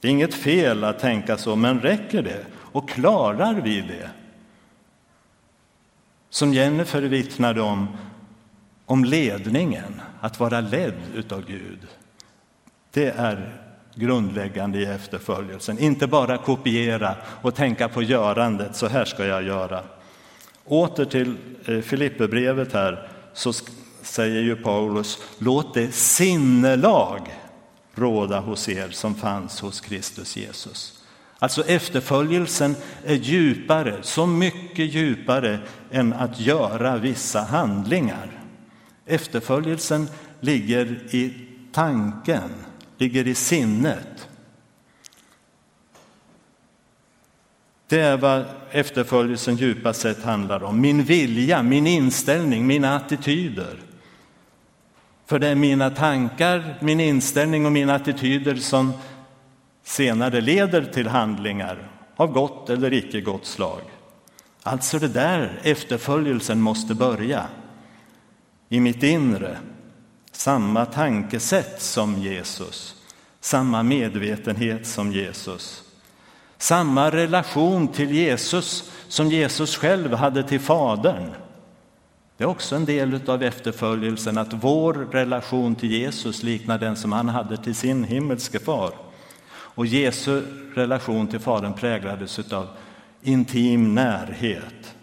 Det 0.00 0.08
är 0.08 0.12
inget 0.12 0.34
fel 0.34 0.84
att 0.84 0.98
tänka 0.98 1.36
så, 1.36 1.56
men 1.56 1.80
räcker 1.80 2.22
det? 2.22 2.44
Och 2.72 2.88
klarar 2.88 3.54
vi 3.54 3.80
det? 3.80 4.10
Som 6.30 6.54
Jennifer 6.54 7.02
vittnade 7.02 7.60
om, 7.60 7.88
om 8.86 9.04
ledningen, 9.04 10.00
att 10.20 10.40
vara 10.40 10.60
ledd 10.60 11.00
utav 11.14 11.46
Gud. 11.46 11.78
Det 12.90 13.08
är 13.08 13.62
grundläggande 13.94 14.78
i 14.78 14.84
efterföljelsen. 14.84 15.78
Inte 15.78 16.06
bara 16.06 16.38
kopiera 16.38 17.16
och 17.42 17.54
tänka 17.54 17.88
på 17.88 18.02
görandet, 18.02 18.76
så 18.76 18.86
här 18.88 19.04
ska 19.04 19.26
jag 19.26 19.42
göra. 19.42 19.82
Åter 20.64 21.04
till 21.04 21.36
eh, 21.64 21.80
Filipperbrevet 21.80 22.72
här, 22.72 23.08
så 23.32 23.52
säger 24.02 24.40
ju 24.40 24.56
Paulus, 24.56 25.18
låt 25.38 25.74
det 25.74 25.94
sinnelag 25.94 27.20
råda 27.94 28.40
hos 28.40 28.68
er 28.68 28.88
som 28.88 29.14
fanns 29.14 29.60
hos 29.60 29.80
Kristus 29.80 30.36
Jesus. 30.36 31.01
Alltså 31.42 31.62
efterföljelsen 31.62 32.76
är 33.04 33.14
djupare, 33.14 33.98
så 34.02 34.26
mycket 34.26 34.94
djupare 34.94 35.58
än 35.90 36.12
att 36.12 36.40
göra 36.40 36.96
vissa 36.96 37.40
handlingar. 37.40 38.30
Efterföljelsen 39.06 40.08
ligger 40.40 40.84
i 41.10 41.34
tanken, 41.72 42.50
ligger 42.98 43.26
i 43.26 43.34
sinnet. 43.34 44.28
Det 47.88 48.00
är 48.00 48.16
vad 48.16 48.44
efterföljelsen 48.70 49.56
djupast 49.56 50.00
sett 50.00 50.22
handlar 50.22 50.62
om. 50.62 50.80
Min 50.80 51.02
vilja, 51.02 51.62
min 51.62 51.86
inställning, 51.86 52.66
mina 52.66 52.96
attityder. 52.96 53.76
För 55.26 55.38
det 55.38 55.48
är 55.48 55.54
mina 55.54 55.90
tankar, 55.90 56.74
min 56.80 57.00
inställning 57.00 57.66
och 57.66 57.72
mina 57.72 57.94
attityder 57.94 58.54
som 58.54 58.92
senare 59.84 60.40
leder 60.40 60.84
till 60.84 61.08
handlingar 61.08 61.90
av 62.16 62.32
gott 62.32 62.70
eller 62.70 62.92
icke 62.92 63.20
gott 63.20 63.46
slag. 63.46 63.80
Alltså 64.62 64.98
det 64.98 65.08
där 65.08 65.60
efterföljelsen 65.62 66.60
måste 66.60 66.94
börja. 66.94 67.46
I 68.68 68.80
mitt 68.80 69.02
inre, 69.02 69.56
samma 70.32 70.86
tankesätt 70.86 71.82
som 71.82 72.18
Jesus, 72.18 72.94
samma 73.40 73.82
medvetenhet 73.82 74.86
som 74.86 75.12
Jesus. 75.12 75.82
Samma 76.58 77.10
relation 77.10 77.88
till 77.88 78.10
Jesus 78.10 78.90
som 79.08 79.28
Jesus 79.28 79.76
själv 79.76 80.14
hade 80.14 80.42
till 80.42 80.60
Fadern. 80.60 81.30
Det 82.36 82.44
är 82.44 82.48
också 82.48 82.76
en 82.76 82.84
del 82.84 83.20
av 83.30 83.42
efterföljelsen, 83.42 84.38
att 84.38 84.52
vår 84.52 84.94
relation 84.94 85.74
till 85.74 85.92
Jesus 85.92 86.42
liknar 86.42 86.78
den 86.78 86.96
som 86.96 87.12
han 87.12 87.28
hade 87.28 87.56
till 87.56 87.74
sin 87.74 88.04
himmelske 88.04 88.58
far. 88.58 88.92
Och 89.74 89.86
Jesu 89.86 90.42
relation 90.74 91.26
till 91.26 91.40
Fadern 91.40 91.72
präglades 91.72 92.52
av 92.52 92.68
intim 93.22 93.94
närhet. 93.94 94.94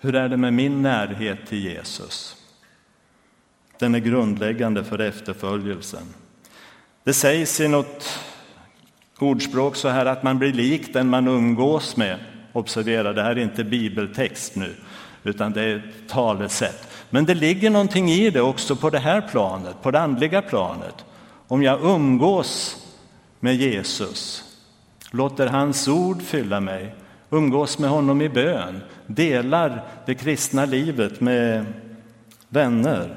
Hur 0.00 0.14
är 0.14 0.28
det 0.28 0.36
med 0.36 0.52
min 0.52 0.82
närhet 0.82 1.46
till 1.48 1.64
Jesus? 1.64 2.36
Den 3.78 3.94
är 3.94 3.98
grundläggande 3.98 4.84
för 4.84 4.98
efterföljelsen. 4.98 6.14
Det 7.04 7.12
sägs 7.12 7.60
i 7.60 7.68
något 7.68 8.18
ordspråk 9.18 9.76
så 9.76 9.88
här 9.88 10.06
att 10.06 10.22
man 10.22 10.38
blir 10.38 10.52
lik 10.52 10.92
den 10.92 11.08
man 11.08 11.28
umgås 11.28 11.96
med. 11.96 12.18
Observera, 12.52 13.12
det 13.12 13.22
här 13.22 13.30
är 13.30 13.38
inte 13.38 13.64
bibeltext 13.64 14.56
nu, 14.56 14.74
utan 15.22 15.52
det 15.52 15.62
är 15.62 15.76
ett 15.76 16.08
talesätt. 16.08 16.88
Men 17.10 17.24
det 17.24 17.34
ligger 17.34 17.70
någonting 17.70 18.10
i 18.10 18.30
det 18.30 18.40
också 18.40 18.76
på 18.76 18.90
det 18.90 18.98
här 18.98 19.20
planet, 19.20 19.82
på 19.82 19.90
det 19.90 20.00
andliga 20.00 20.42
planet. 20.42 21.04
Om 21.48 21.62
jag 21.62 21.80
umgås 21.82 22.76
med 23.40 23.54
Jesus, 23.54 24.44
låter 25.10 25.46
hans 25.46 25.88
ord 25.88 26.22
fylla 26.22 26.60
mig, 26.60 26.94
umgås 27.30 27.78
med 27.78 27.90
honom 27.90 28.22
i 28.22 28.28
bön, 28.28 28.80
delar 29.06 29.84
det 30.06 30.14
kristna 30.14 30.64
livet 30.64 31.20
med 31.20 31.64
vänner, 32.48 33.16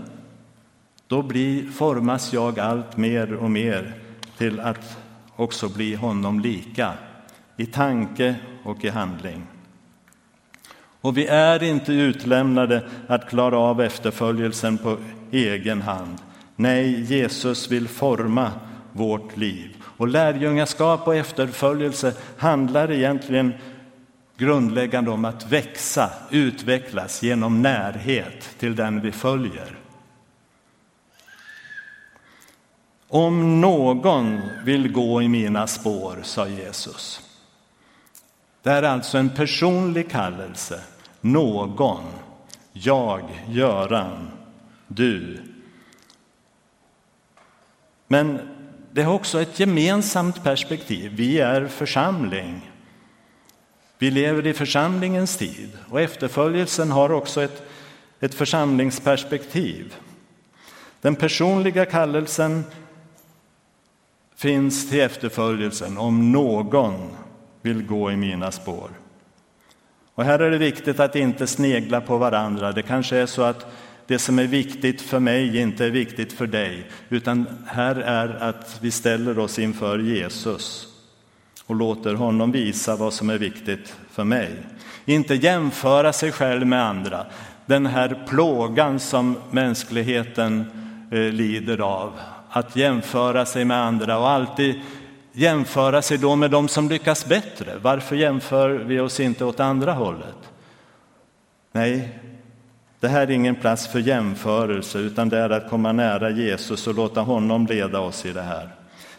då 1.07 1.21
blir, 1.21 1.71
formas 1.71 2.33
jag 2.33 2.59
allt 2.59 2.97
mer 2.97 3.33
och 3.33 3.51
mer 3.51 3.93
till 4.37 4.59
att 4.59 4.97
också 5.35 5.69
bli 5.69 5.95
honom 5.95 6.39
lika 6.39 6.93
i 7.57 7.65
tanke 7.65 8.35
och 8.63 8.85
i 8.85 8.89
handling. 8.89 9.47
Och 11.01 11.17
vi 11.17 11.25
är 11.25 11.63
inte 11.63 11.93
utlämnade 11.93 12.89
att 13.07 13.29
klara 13.29 13.57
av 13.57 13.81
efterföljelsen 13.81 14.77
på 14.77 14.97
egen 15.31 15.81
hand. 15.81 16.17
Nej, 16.59 17.01
Jesus 17.01 17.71
vill 17.71 17.87
forma 17.87 18.51
vårt 18.93 19.37
liv. 19.37 19.83
Och 19.83 20.07
lärjungaskap 20.07 21.07
och 21.07 21.15
efterföljelse 21.15 22.13
handlar 22.37 22.91
egentligen 22.91 23.53
grundläggande 24.37 25.11
om 25.11 25.25
att 25.25 25.51
växa, 25.51 26.09
utvecklas 26.31 27.23
genom 27.23 27.61
närhet 27.61 28.49
till 28.57 28.75
den 28.75 29.01
vi 29.01 29.11
följer. 29.11 29.77
Om 33.07 33.61
någon 33.61 34.41
vill 34.65 34.91
gå 34.91 35.21
i 35.21 35.27
mina 35.27 35.67
spår, 35.67 36.19
sa 36.23 36.47
Jesus. 36.47 37.21
Det 38.61 38.69
är 38.69 38.83
alltså 38.83 39.17
en 39.17 39.29
personlig 39.29 40.11
kallelse. 40.11 40.81
Någon. 41.21 42.03
Jag, 42.73 43.45
Göran, 43.47 44.31
du. 44.87 45.37
Men 48.11 48.39
det 48.91 49.03
har 49.03 49.13
också 49.13 49.41
ett 49.41 49.59
gemensamt 49.59 50.43
perspektiv. 50.43 51.11
Vi 51.15 51.39
är 51.39 51.67
församling. 51.67 52.71
Vi 53.97 54.11
lever 54.11 54.47
i 54.47 54.53
församlingens 54.53 55.37
tid 55.37 55.77
och 55.89 56.01
efterföljelsen 56.01 56.91
har 56.91 57.11
också 57.11 57.41
ett, 57.41 57.63
ett 58.19 58.33
församlingsperspektiv. 58.33 59.95
Den 61.01 61.15
personliga 61.15 61.85
kallelsen 61.85 62.63
finns 64.35 64.89
till 64.89 64.99
efterföljelsen 65.01 65.97
om 65.97 66.31
någon 66.31 67.15
vill 67.61 67.85
gå 67.85 68.11
i 68.11 68.15
mina 68.15 68.51
spår. 68.51 68.89
Och 70.15 70.23
här 70.23 70.39
är 70.39 70.51
det 70.51 70.57
viktigt 70.57 70.99
att 70.99 71.15
inte 71.15 71.47
snegla 71.47 72.01
på 72.01 72.17
varandra. 72.17 72.71
Det 72.71 72.81
kanske 72.81 73.17
är 73.17 73.25
så 73.25 73.41
att 73.41 73.65
det 74.09 74.19
som 74.19 74.39
är 74.39 74.47
viktigt 74.47 75.01
för 75.01 75.19
mig 75.19 75.57
inte 75.57 75.85
är 75.85 75.89
viktigt 75.89 76.33
för 76.33 76.47
dig, 76.47 76.87
utan 77.09 77.45
här 77.65 77.95
är 77.95 78.27
att 78.27 78.77
vi 78.81 78.91
ställer 78.91 79.39
oss 79.39 79.59
inför 79.59 79.99
Jesus 79.99 80.87
och 81.65 81.75
låter 81.75 82.13
honom 82.13 82.51
visa 82.51 82.95
vad 82.95 83.13
som 83.13 83.29
är 83.29 83.37
viktigt 83.37 83.95
för 84.11 84.23
mig. 84.23 84.51
Inte 85.05 85.35
jämföra 85.35 86.13
sig 86.13 86.31
själv 86.31 86.67
med 86.67 86.85
andra. 86.85 87.25
Den 87.65 87.85
här 87.85 88.25
plågan 88.27 88.99
som 88.99 89.37
mänskligheten 89.51 90.65
eh, 91.11 91.19
lider 91.19 91.81
av, 91.81 92.13
att 92.49 92.75
jämföra 92.75 93.45
sig 93.45 93.65
med 93.65 93.77
andra 93.77 94.17
och 94.17 94.29
alltid 94.29 94.81
jämföra 95.31 96.01
sig 96.01 96.17
då 96.17 96.35
med 96.35 96.51
de 96.51 96.67
som 96.67 96.89
lyckas 96.89 97.25
bättre. 97.25 97.77
Varför 97.81 98.15
jämför 98.15 98.69
vi 98.69 98.99
oss 98.99 99.19
inte 99.19 99.45
åt 99.45 99.59
andra 99.59 99.93
hållet? 99.93 100.49
Nej, 101.71 102.19
det 102.99 103.07
här 103.07 103.21
är 103.21 103.31
ingen 103.31 103.55
plats 103.55 103.87
för 103.87 103.99
jämförelse, 103.99 104.99
utan 104.99 105.29
det 105.29 105.37
är 105.37 105.49
att 105.49 105.69
komma 105.69 105.91
nära 105.91 106.29
Jesus 106.29 106.87
och 106.87 106.95
låta 106.95 107.21
honom 107.21 107.67
leda 107.67 107.99
oss 107.99 108.25
i 108.25 108.33
det 108.33 108.41
här. 108.41 108.69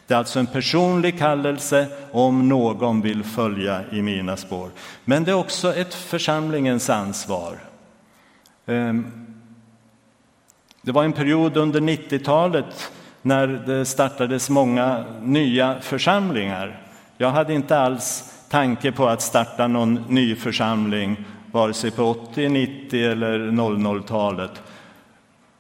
Det 0.07 0.15
är 0.15 0.19
alltså 0.19 0.39
en 0.39 0.47
personlig 0.47 1.19
kallelse 1.19 1.87
om 2.13 2.49
någon 2.49 3.01
vill 3.01 3.25
följa 3.25 3.81
i 3.93 4.03
mina 4.03 4.37
spår. 4.37 4.71
Men 5.05 5.25
det 5.25 5.31
är 5.31 5.35
också 5.35 5.75
ett 5.75 5.95
församlingens 5.95 6.91
ansvar. 6.91 7.59
Ehm, 8.67 9.27
det 10.83 10.93
var 10.93 11.05
en 11.05 11.13
period 11.13 11.57
under 11.57 11.81
90-talet 11.81 12.93
när 13.23 13.47
det 13.47 13.85
startades 13.85 14.51
många 14.51 15.05
nya 15.23 15.81
församlingar. 15.81 16.83
Jag 17.17 17.31
hade 17.31 17.55
inte 17.55 17.79
alls 17.79 18.35
tanke 18.49 18.93
på 18.93 19.09
att 19.09 19.23
starta 19.23 19.67
någon 19.67 19.95
ny 20.09 20.37
församling 20.37 21.25
vare 21.53 21.75
sig 21.75 21.91
på 21.91 22.05
80, 22.05 22.49
90 22.49 23.11
eller 23.11 23.39
00-talet. 23.39 24.63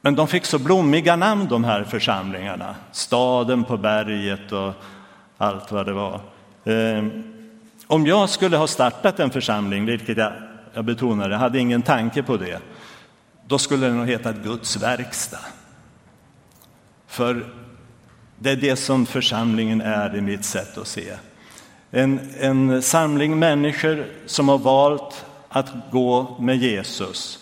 Men 0.00 0.14
de 0.14 0.28
fick 0.28 0.44
så 0.44 0.58
blommiga 0.58 1.16
namn 1.16 1.46
de 1.48 1.64
här 1.64 1.84
församlingarna. 1.84 2.74
Staden 2.92 3.64
på 3.64 3.76
berget 3.76 4.52
och 4.52 4.72
allt 5.36 5.72
vad 5.72 5.86
det 5.86 5.92
var. 5.92 6.20
Ehm, 6.64 7.22
om 7.86 8.06
jag 8.06 8.28
skulle 8.28 8.56
ha 8.56 8.66
startat 8.66 9.20
en 9.20 9.30
församling, 9.30 9.86
vilket 9.86 10.16
jag, 10.16 10.32
jag 10.74 10.84
betonar, 10.84 11.30
jag 11.30 11.38
hade 11.38 11.58
ingen 11.58 11.82
tanke 11.82 12.22
på 12.22 12.36
det, 12.36 12.60
då 13.46 13.58
skulle 13.58 13.86
den 13.86 13.96
nog 13.96 14.08
hetat 14.08 14.36
Guds 14.36 14.76
verkstad. 14.76 15.38
För 17.06 17.46
det 18.38 18.50
är 18.50 18.56
det 18.56 18.76
som 18.76 19.06
församlingen 19.06 19.80
är 19.80 20.16
i 20.16 20.20
mitt 20.20 20.44
sätt 20.44 20.78
att 20.78 20.86
se. 20.86 21.12
En, 21.90 22.20
en 22.40 22.82
samling 22.82 23.38
människor 23.38 24.06
som 24.26 24.48
har 24.48 24.58
valt 24.58 25.26
att 25.50 25.72
gå 25.90 26.36
med 26.40 26.56
Jesus 26.56 27.38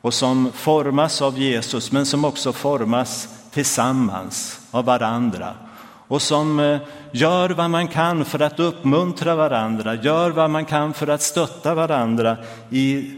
och 0.00 0.14
som 0.14 0.52
formas 0.52 1.22
av 1.22 1.38
Jesus, 1.38 1.92
men 1.92 2.06
som 2.06 2.24
också 2.24 2.52
formas 2.52 3.28
tillsammans 3.50 4.60
av 4.70 4.84
varandra 4.84 5.54
och 6.08 6.22
som 6.22 6.60
eh, 6.60 6.80
gör 7.12 7.50
vad 7.50 7.70
man 7.70 7.88
kan 7.88 8.24
för 8.24 8.42
att 8.42 8.60
uppmuntra 8.60 9.34
varandra, 9.34 9.94
gör 9.94 10.30
vad 10.30 10.50
man 10.50 10.64
kan 10.64 10.94
för 10.94 11.06
att 11.06 11.22
stötta 11.22 11.74
varandra 11.74 12.36
i 12.70 13.10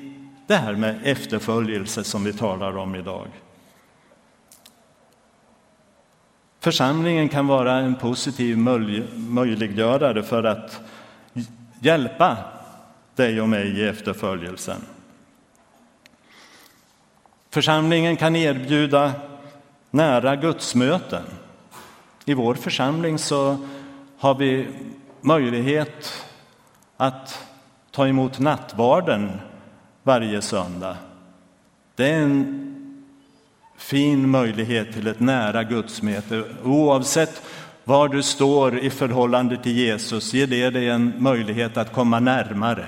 det 0.46 0.56
här 0.56 0.74
med 0.74 1.00
efterföljelse 1.04 2.04
som 2.04 2.24
vi 2.24 2.32
talar 2.32 2.76
om 2.76 2.94
idag. 2.94 3.26
Församlingen 6.60 7.28
kan 7.28 7.46
vara 7.46 7.72
en 7.72 7.94
positiv 7.94 8.58
möjliggörare 9.14 10.22
för 10.22 10.44
att 10.44 10.80
hjälpa 11.80 12.36
dig 13.16 13.40
och 13.40 13.48
mig 13.48 13.80
i 13.80 13.88
efterföljelsen. 13.88 14.80
Församlingen 17.50 18.16
kan 18.16 18.36
erbjuda 18.36 19.12
nära 19.90 20.36
gudsmöten. 20.36 21.22
I 22.24 22.34
vår 22.34 22.54
församling 22.54 23.18
så 23.18 23.58
har 24.18 24.34
vi 24.34 24.68
möjlighet 25.20 26.26
att 26.96 27.46
ta 27.90 28.08
emot 28.08 28.38
nattvarden 28.38 29.30
varje 30.02 30.42
söndag. 30.42 30.96
Det 31.94 32.10
är 32.10 32.20
en 32.20 32.60
fin 33.76 34.30
möjlighet 34.30 34.92
till 34.92 35.06
ett 35.06 35.20
nära 35.20 35.62
gudsmöte. 35.62 36.44
Oavsett 36.64 37.42
var 37.84 38.08
du 38.08 38.22
står 38.22 38.78
i 38.78 38.90
förhållande 38.90 39.56
till 39.62 39.76
Jesus 39.76 40.34
ger 40.34 40.46
det 40.46 40.70
dig 40.70 40.88
en 40.88 41.12
möjlighet 41.18 41.76
att 41.76 41.92
komma 41.92 42.20
närmare. 42.20 42.86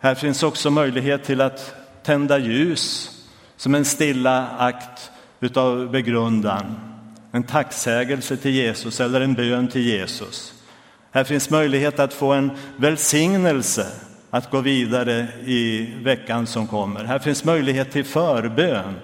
Här 0.00 0.14
finns 0.14 0.42
också 0.42 0.70
möjlighet 0.70 1.24
till 1.24 1.40
att 1.40 1.74
tända 2.02 2.38
ljus 2.38 3.10
som 3.56 3.74
en 3.74 3.84
stilla 3.84 4.48
akt 4.58 5.10
utav 5.40 5.90
begrundan, 5.90 6.80
en 7.32 7.42
tacksägelse 7.42 8.36
till 8.36 8.50
Jesus 8.50 9.00
eller 9.00 9.20
en 9.20 9.34
bön 9.34 9.68
till 9.68 9.86
Jesus. 9.86 10.54
Här 11.10 11.24
finns 11.24 11.50
möjlighet 11.50 11.98
att 11.98 12.14
få 12.14 12.32
en 12.32 12.50
välsignelse 12.76 13.86
att 14.30 14.50
gå 14.50 14.60
vidare 14.60 15.28
i 15.44 15.94
veckan 16.02 16.46
som 16.46 16.66
kommer. 16.66 17.04
Här 17.04 17.18
finns 17.18 17.44
möjlighet 17.44 17.90
till 17.90 18.04
förbön 18.04 18.94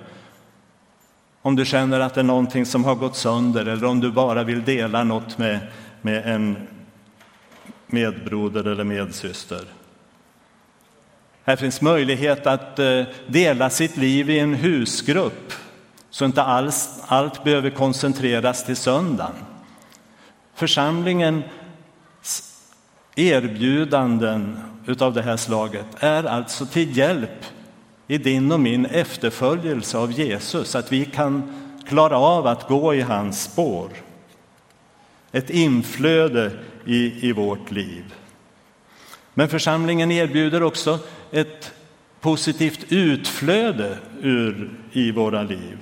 om 1.43 1.57
du 1.57 1.65
känner 1.65 2.01
att 2.01 2.15
det 2.15 2.21
är 2.21 2.25
någonting 2.25 2.67
som 2.67 2.85
har 2.85 2.95
gått 2.95 3.17
sönder 3.17 3.67
eller 3.67 3.85
om 3.85 4.01
du 4.01 4.11
bara 4.11 4.45
vill 4.45 4.65
dela 4.65 5.05
något 5.05 5.39
med, 5.39 5.59
med 6.03 6.27
en 6.27 6.57
medbroder 7.87 8.65
eller 8.65 8.85
medsyster. 8.85 9.61
Här 11.45 11.57
finns 11.57 11.81
möjlighet 11.81 12.47
att 12.47 12.79
eh, 12.79 13.03
dela 13.27 13.71
sitt 13.71 13.97
liv 13.97 14.31
i 14.31 14.39
en 14.39 14.55
husgrupp 14.55 15.53
så 16.11 16.25
inte 16.25 16.43
alls, 16.43 17.03
allt 17.07 17.45
behöver 17.45 17.71
koncentreras 17.71 18.65
till 18.65 18.77
söndagen. 18.77 19.35
Församlingens 20.55 21.45
erbjudanden 23.15 24.59
av 25.01 25.15
det 25.15 25.23
här 25.23 25.37
slaget 25.37 25.87
är 25.99 26.25
alltså 26.25 26.67
till 26.67 26.97
hjälp 26.97 27.45
i 28.07 28.19
din 28.19 28.53
och 28.53 28.61
min 28.61 28.87
efterföljelse 28.87 29.99
av 29.99 30.13
Jesus, 30.13 30.75
att 30.75 30.93
vi 30.93 31.05
kan 31.05 31.53
klara 31.89 32.19
av 32.19 32.47
att 32.47 32.69
gå 32.69 32.95
i 32.95 33.01
hans 33.01 33.43
spår. 33.43 33.91
Ett 35.33 35.51
inflöde 35.51 36.51
i, 36.85 37.29
i 37.29 37.33
vårt 37.33 37.71
liv. 37.71 38.15
Men 39.35 39.49
församlingen 39.49 40.11
erbjuder 40.11 40.63
också 40.63 40.99
ett 41.35 41.73
positivt 42.21 42.93
utflöde 42.93 43.99
ur, 44.21 44.71
i 44.93 45.13
våra 45.13 45.43
liv. 45.43 45.79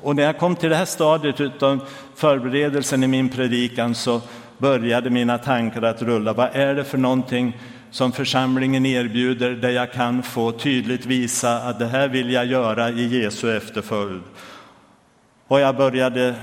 Och 0.00 0.16
när 0.16 0.22
jag 0.22 0.38
kom 0.38 0.56
till 0.56 0.70
det 0.70 0.76
här 0.76 0.84
stadiet 0.84 1.62
av 1.62 1.80
förberedelsen 2.14 3.04
i 3.04 3.06
min 3.06 3.28
predikan 3.28 3.94
så 3.94 4.20
började 4.58 5.10
mina 5.10 5.38
tankar 5.38 5.82
att 5.82 6.02
rulla. 6.02 6.32
Vad 6.32 6.48
är 6.52 6.74
det 6.74 6.84
för 6.84 6.98
någonting 6.98 7.58
som 7.90 8.12
församlingen 8.12 8.86
erbjuder 8.86 9.50
där 9.50 9.70
jag 9.70 9.92
kan 9.92 10.22
få 10.22 10.52
tydligt 10.52 11.06
visa 11.06 11.56
att 11.56 11.78
det 11.78 11.86
här 11.86 12.08
vill 12.08 12.30
jag 12.32 12.46
göra 12.46 12.90
i 12.90 13.22
Jesu 13.22 13.56
efterföljd? 13.56 14.22
Och 15.48 15.60
jag 15.60 15.76
började 15.76 16.34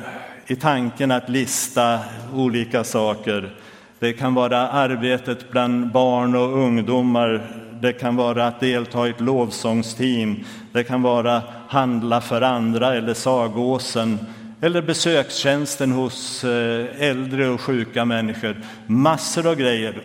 i 0.47 0.55
tanken 0.55 1.11
att 1.11 1.29
lista 1.29 1.99
olika 2.33 2.83
saker. 2.83 3.55
Det 3.99 4.13
kan 4.13 4.33
vara 4.33 4.69
arbetet 4.69 5.51
bland 5.51 5.91
barn 5.91 6.35
och 6.35 6.57
ungdomar. 6.57 7.41
Det 7.83 7.93
kan 7.93 8.15
vara 8.15 8.47
att 8.47 8.59
delta 8.59 9.07
i 9.07 9.09
ett 9.09 9.21
lovsångsteam. 9.21 10.43
Det 10.71 10.83
kan 10.83 11.01
vara 11.01 11.41
handla 11.67 12.21
för 12.21 12.41
andra 12.41 12.95
eller 12.95 13.13
Sagåsen 13.13 14.19
eller 14.61 14.81
besökstjänsten 14.81 15.91
hos 15.91 16.43
eh, 16.43 16.85
äldre 16.99 17.49
och 17.49 17.61
sjuka 17.61 18.05
människor. 18.05 18.61
Massor 18.87 19.47
av 19.47 19.55
grejer. 19.55 20.01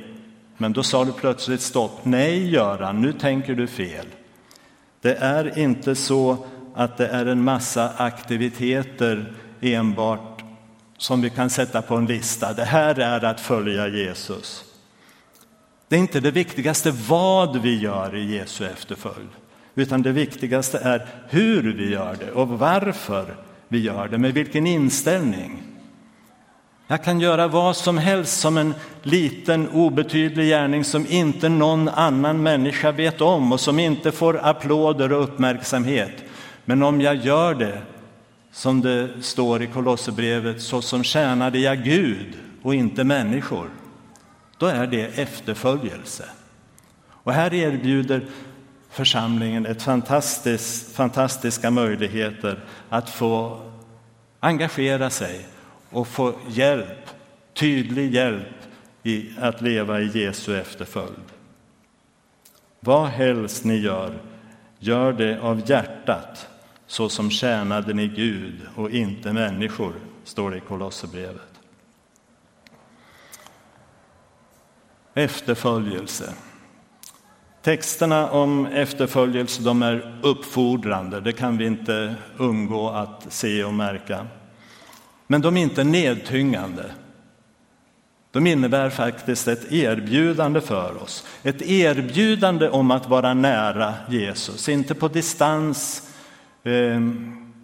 Men 0.57 0.73
då 0.73 0.83
sa 0.83 1.05
du 1.05 1.13
plötsligt 1.13 1.61
stopp. 1.61 2.01
Nej, 2.03 2.51
Göran, 2.51 3.03
nu 3.03 3.13
tänker 3.13 3.55
du 3.55 3.67
fel. 3.67 4.07
Det 5.01 5.15
är 5.15 5.59
inte 5.59 5.95
så 5.95 6.47
att 6.75 6.97
det 6.97 7.07
är 7.07 7.27
en 7.27 7.45
massa 7.45 7.93
aktiviteter 7.97 9.33
enbart 9.61 10.43
som 10.97 11.21
vi 11.21 11.31
kan 11.31 11.51
sätta 11.51 11.83
på 11.83 11.97
en 11.97 12.07
lista. 12.07 12.53
Det 12.53 12.65
här 12.65 12.99
är 12.99 13.25
att 13.25 13.41
följa 13.41 13.89
Jesus. 13.89 14.68
Det 15.89 15.97
är 15.97 16.01
inte 16.01 16.21
det 16.21 16.31
viktigaste 16.31 16.91
vad 17.09 17.57
vi 17.57 17.79
gör 17.79 18.17
i 18.17 18.37
Jesu 18.37 18.67
efterföljd, 18.67 19.29
utan 19.75 20.03
det 20.03 20.13
viktigaste 20.13 20.79
är 20.79 21.07
hur 21.29 21.73
vi 21.73 21.93
gör 21.93 22.17
det 22.21 22.33
och 22.33 22.49
varför 22.49 23.35
vi 23.69 23.79
gör 23.79 24.09
det, 24.09 24.19
med 24.19 24.35
vilken 24.35 24.67
inställning. 24.67 25.63
Jag 26.87 27.05
kan 27.05 27.21
göra 27.21 27.49
vad 27.49 27.77
som 27.77 27.99
helst 27.99 28.41
som 28.41 28.57
en 28.57 28.75
liten 29.03 29.69
obetydlig 29.69 30.49
gärning 30.49 30.85
som 30.85 31.07
inte 31.09 31.49
någon 31.49 31.89
annan 31.89 32.43
människa 32.43 32.93
vet 32.93 33.21
om 33.21 33.53
och 33.53 33.61
som 33.61 33.79
inte 33.79 34.13
får 34.13 34.41
applåder 34.47 35.13
och 35.13 35.23
uppmärksamhet. 35.23 36.25
Men 36.65 36.83
om 36.83 37.01
jag 37.01 37.17
gör 37.17 37.55
det, 37.55 37.79
som 38.53 38.81
det 38.81 39.09
står 39.21 39.63
i 39.63 39.67
Kolosserbrevet, 39.67 40.63
så 40.63 40.83
som 40.83 41.05
tjänade 41.05 41.59
jag 41.59 41.85
Gud 41.85 42.35
och 42.63 42.75
inte 42.75 43.05
människor, 43.05 43.69
då 44.59 44.67
är 44.67 44.87
det 44.87 45.19
efterföljelse. 45.19 46.25
Och 47.09 47.33
här 47.33 47.55
erbjuder 47.55 48.27
församlingen 48.91 49.67
ett 49.67 49.83
fantastiskt, 49.83 50.97
fantastiska 50.97 51.71
möjligheter 51.71 52.65
att 52.89 53.11
få 53.11 53.61
engagera 54.41 55.11
sig 55.11 55.47
och 55.91 56.09
få 56.09 56.35
hjälp, 56.49 57.11
tydlig 57.55 58.15
hjälp 58.15 58.47
i 59.03 59.31
att 59.41 59.61
leva 59.61 60.01
i 60.01 60.25
Jesu 60.25 60.57
efterföljd. 60.57 61.25
Vad 62.81 63.09
helst 63.09 63.65
ni 63.65 63.77
gör, 63.77 64.19
gör 64.79 65.13
det 65.13 65.41
av 65.41 65.71
hjärtat 65.71 66.49
så 66.87 67.09
som 67.09 67.31
tjänade 67.31 67.95
ni 67.95 68.09
Gud 68.09 68.61
och 68.75 68.91
inte 68.91 69.33
människor, 69.33 69.93
står 70.25 70.51
det 70.51 70.57
i 70.57 70.61
Kolosserbrevet. 70.61 71.48
Efterföljelse. 75.19 76.33
Texterna 77.63 78.31
om 78.31 78.67
efterföljelse 78.67 79.63
de 79.63 79.83
är 79.83 80.21
uppfordrande, 80.23 81.21
det 81.21 81.33
kan 81.33 81.59
vi 81.59 81.67
inte 81.67 82.15
undgå 82.37 82.91
att 82.91 83.27
se 83.29 83.65
och 83.65 83.75
märka. 83.75 84.27
Men 85.27 85.41
de 85.41 85.57
är 85.57 85.63
inte 85.63 85.85
nedtyngande. 85.85 86.85
De 88.31 88.47
innebär 88.47 88.91
faktiskt 88.91 89.49
ett 89.49 89.73
erbjudande 89.73 90.61
för 90.61 91.03
oss. 91.03 91.27
Ett 91.43 91.63
erbjudande 91.63 92.69
om 92.69 92.91
att 92.91 93.09
vara 93.09 93.35
nära 93.35 93.95
Jesus, 94.09 94.69
inte 94.69 94.95
på 94.95 95.09
distans 95.09 96.03
eh, 96.63 97.01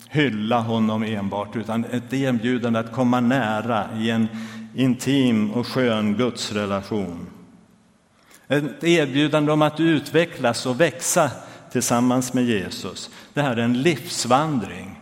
hylla 0.09 0.61
honom 0.61 1.03
enbart, 1.03 1.57
utan 1.57 1.85
ett 1.85 2.13
erbjudande 2.13 2.79
att 2.79 2.93
komma 2.93 3.21
nära 3.21 3.85
i 3.99 4.11
en 4.11 4.29
intim 4.75 5.51
och 5.51 5.67
skön 5.67 6.15
gudsrelation. 6.15 7.27
Ett 8.55 8.85
erbjudande 8.85 9.53
om 9.53 9.63
att 9.63 9.81
utvecklas 9.81 10.67
och 10.67 10.81
växa 10.81 11.31
tillsammans 11.73 12.33
med 12.33 12.45
Jesus. 12.45 13.11
Det 13.33 13.43
här 13.43 13.57
är 13.57 13.63
en 13.63 13.83
livsvandring 13.83 15.01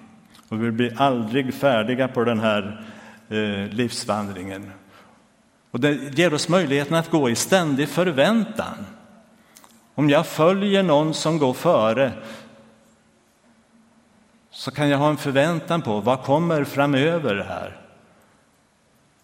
och 0.49 0.65
vi 0.65 0.71
blir 0.71 1.01
aldrig 1.01 1.55
färdiga 1.55 2.09
på 2.09 2.25
den 2.25 2.41
här 2.41 2.87
eh, 3.29 3.75
livsvandringen. 3.75 4.71
Och 5.71 5.81
det 5.81 6.19
ger 6.19 6.35
oss 6.35 6.49
möjligheten 6.49 6.95
att 6.95 7.11
gå 7.11 7.31
i 7.31 7.35
ständig 7.35 7.89
förväntan. 7.89 8.87
Om 9.95 10.11
jag 10.11 10.27
följer 10.27 10.83
någon 10.83 11.15
som 11.15 11.39
går 11.39 11.55
före 11.55 12.13
så 14.51 14.71
kan 14.71 14.89
jag 14.89 14.99
ha 14.99 15.09
en 15.09 15.17
förväntan 15.17 15.83
på 15.83 16.01
vad 16.01 16.23
kommer 16.23 16.65
framöver 16.65 17.45
här. 17.49 17.82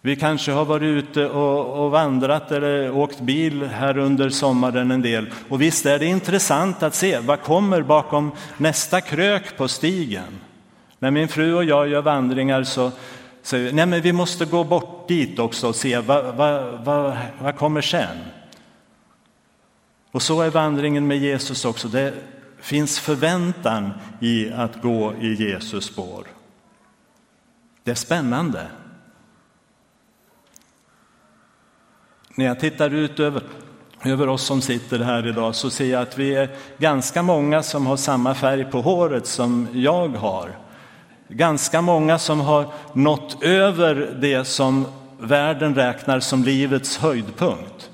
Vi 0.01 0.15
kanske 0.15 0.51
har 0.51 0.65
varit 0.65 0.83
ute 0.83 1.29
och, 1.29 1.83
och, 1.85 1.91
vandrat 1.91 2.51
eller 2.51 2.91
åkt 2.91 3.19
bil 3.19 3.63
här 3.63 3.97
under 3.97 4.29
sommaren 4.29 4.91
en 4.91 5.01
del. 5.01 5.33
Och 5.49 5.61
visst 5.61 5.85
är 5.85 5.99
det 5.99 6.05
intressant 6.05 6.83
att 6.83 6.95
se 6.95 7.19
vad 7.19 7.41
kommer 7.41 7.81
bakom 7.81 8.31
nästa 8.57 9.01
krök 9.01 9.57
på 9.57 9.67
stigen. 9.67 10.39
När 10.99 11.11
min 11.11 11.27
fru 11.27 11.53
och 11.53 11.63
jag 11.63 11.87
gör 11.87 12.01
vandringar 12.01 12.63
så 12.63 12.91
säger 13.41 13.65
vi, 13.65 13.71
nej 13.71 13.85
men 13.85 14.01
vi 14.01 14.13
måste 14.13 14.45
gå 14.45 14.63
bort 14.63 15.07
dit 15.07 15.39
också 15.39 15.67
och 15.67 15.75
se 15.75 15.99
vad, 15.99 16.35
vad, 16.35 16.85
vad, 16.85 17.17
vad 17.41 17.55
kommer 17.57 17.81
sen. 17.81 18.17
Och 20.11 20.21
så 20.21 20.41
är 20.41 20.49
vandringen 20.49 21.07
med 21.07 21.17
Jesus 21.17 21.65
också. 21.65 21.87
Det 21.87 22.13
finns 22.59 22.99
förväntan 22.99 23.91
i 24.19 24.51
att 24.51 24.81
gå 24.81 25.13
i 25.21 25.33
Jesus 25.33 25.85
spår. 25.85 26.27
Det 27.83 27.91
är 27.91 27.95
spännande. 27.95 28.67
När 32.39 32.45
jag 32.45 32.59
tittar 32.59 32.93
ut 32.93 33.19
över, 33.19 33.43
över 34.05 34.29
oss 34.29 34.43
som 34.43 34.61
sitter 34.61 34.99
här 34.99 35.27
idag 35.27 35.55
så 35.55 35.69
ser 35.69 35.85
jag 35.85 36.01
att 36.01 36.17
vi 36.17 36.35
är 36.35 36.49
ganska 36.77 37.23
många 37.23 37.63
som 37.63 37.85
har 37.85 37.97
samma 37.97 38.35
färg 38.35 38.65
på 38.65 38.81
håret 38.81 39.27
som 39.27 39.67
jag 39.73 40.07
har. 40.09 40.57
Ganska 41.27 41.81
många 41.81 42.19
som 42.19 42.39
har 42.39 42.65
nått 42.93 43.43
över 43.43 44.17
det 44.21 44.45
som 44.45 44.85
världen 45.19 45.75
räknar 45.75 46.19
som 46.19 46.43
livets 46.43 46.97
höjdpunkt. 46.97 47.89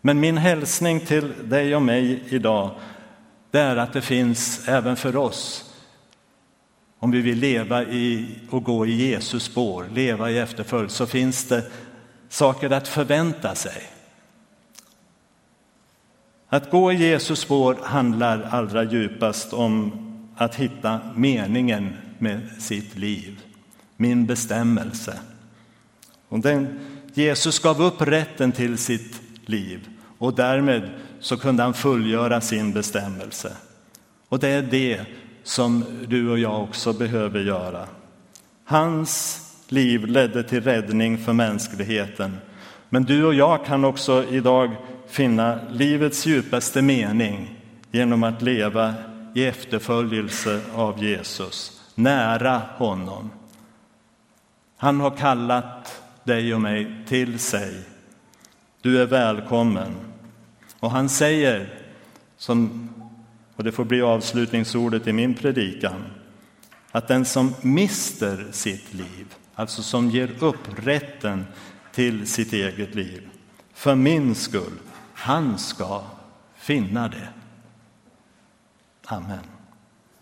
Men 0.00 0.20
min 0.20 0.38
hälsning 0.38 1.00
till 1.00 1.32
dig 1.42 1.76
och 1.76 1.82
mig 1.82 2.24
idag, 2.28 2.70
det 3.50 3.60
är 3.60 3.76
att 3.76 3.92
det 3.92 4.02
finns 4.02 4.68
även 4.68 4.96
för 4.96 5.16
oss, 5.16 5.64
om 6.98 7.10
vi 7.10 7.20
vill 7.20 7.38
leva 7.38 7.82
i 7.82 8.26
och 8.50 8.64
gå 8.64 8.86
i 8.86 8.92
Jesus 8.92 9.42
spår, 9.42 9.86
leva 9.94 10.30
i 10.30 10.38
efterföljd, 10.38 10.90
så 10.90 11.06
finns 11.06 11.48
det 11.48 11.62
saker 12.28 12.70
att 12.70 12.88
förvänta 12.88 13.54
sig. 13.54 13.82
Att 16.48 16.70
gå 16.70 16.92
i 16.92 16.96
Jesus 16.96 17.40
spår 17.40 17.78
handlar 17.82 18.42
allra 18.42 18.84
djupast 18.84 19.52
om 19.52 19.92
att 20.36 20.54
hitta 20.54 21.00
meningen 21.14 21.96
med 22.18 22.50
sitt 22.58 22.96
liv, 22.96 23.40
min 23.96 24.26
bestämmelse. 24.26 25.18
Och 26.28 26.40
den, 26.40 26.80
Jesus 27.14 27.58
gav 27.58 27.82
upp 27.82 28.02
rätten 28.02 28.52
till 28.52 28.78
sitt 28.78 29.20
liv 29.46 29.88
och 30.18 30.34
därmed 30.34 30.90
så 31.20 31.36
kunde 31.36 31.62
han 31.62 31.74
fullgöra 31.74 32.40
sin 32.40 32.72
bestämmelse. 32.72 33.52
Och 34.28 34.38
det 34.38 34.48
är 34.48 34.62
det 34.62 35.00
som 35.42 35.84
du 36.08 36.30
och 36.30 36.38
jag 36.38 36.62
också 36.62 36.92
behöver 36.92 37.40
göra. 37.40 37.86
Hans 38.64 39.42
liv 39.72 40.06
ledde 40.06 40.42
till 40.42 40.62
räddning 40.62 41.18
för 41.18 41.32
mänskligheten. 41.32 42.36
Men 42.88 43.04
du 43.04 43.24
och 43.24 43.34
jag 43.34 43.64
kan 43.64 43.84
också 43.84 44.24
idag 44.30 44.70
finna 45.08 45.58
livets 45.70 46.26
djupaste 46.26 46.82
mening 46.82 47.60
genom 47.90 48.22
att 48.22 48.42
leva 48.42 48.94
i 49.34 49.44
efterföljelse 49.44 50.60
av 50.74 51.04
Jesus, 51.04 51.82
nära 51.94 52.62
honom. 52.76 53.30
Han 54.76 55.00
har 55.00 55.10
kallat 55.10 56.02
dig 56.24 56.54
och 56.54 56.60
mig 56.60 56.96
till 57.06 57.38
sig. 57.38 57.74
Du 58.82 59.02
är 59.02 59.06
välkommen. 59.06 59.94
Och 60.80 60.90
han 60.90 61.08
säger, 61.08 61.74
som, 62.36 62.88
och 63.56 63.64
det 63.64 63.72
får 63.72 63.84
bli 63.84 64.02
avslutningsordet 64.02 65.06
i 65.06 65.12
min 65.12 65.34
predikan, 65.34 66.04
att 66.90 67.08
den 67.08 67.24
som 67.24 67.54
mister 67.62 68.46
sitt 68.52 68.94
liv, 68.94 69.34
alltså 69.56 69.82
som 69.82 70.10
ger 70.10 70.44
upp 70.44 70.78
rätten 70.86 71.46
till 71.92 72.26
sitt 72.26 72.52
eget 72.52 72.94
liv, 72.94 73.28
för 73.72 73.94
min 73.94 74.34
skull, 74.34 74.78
han 75.14 75.58
ska 75.58 76.02
finna 76.54 77.08
det. 77.08 77.28
Amen. 79.04 79.55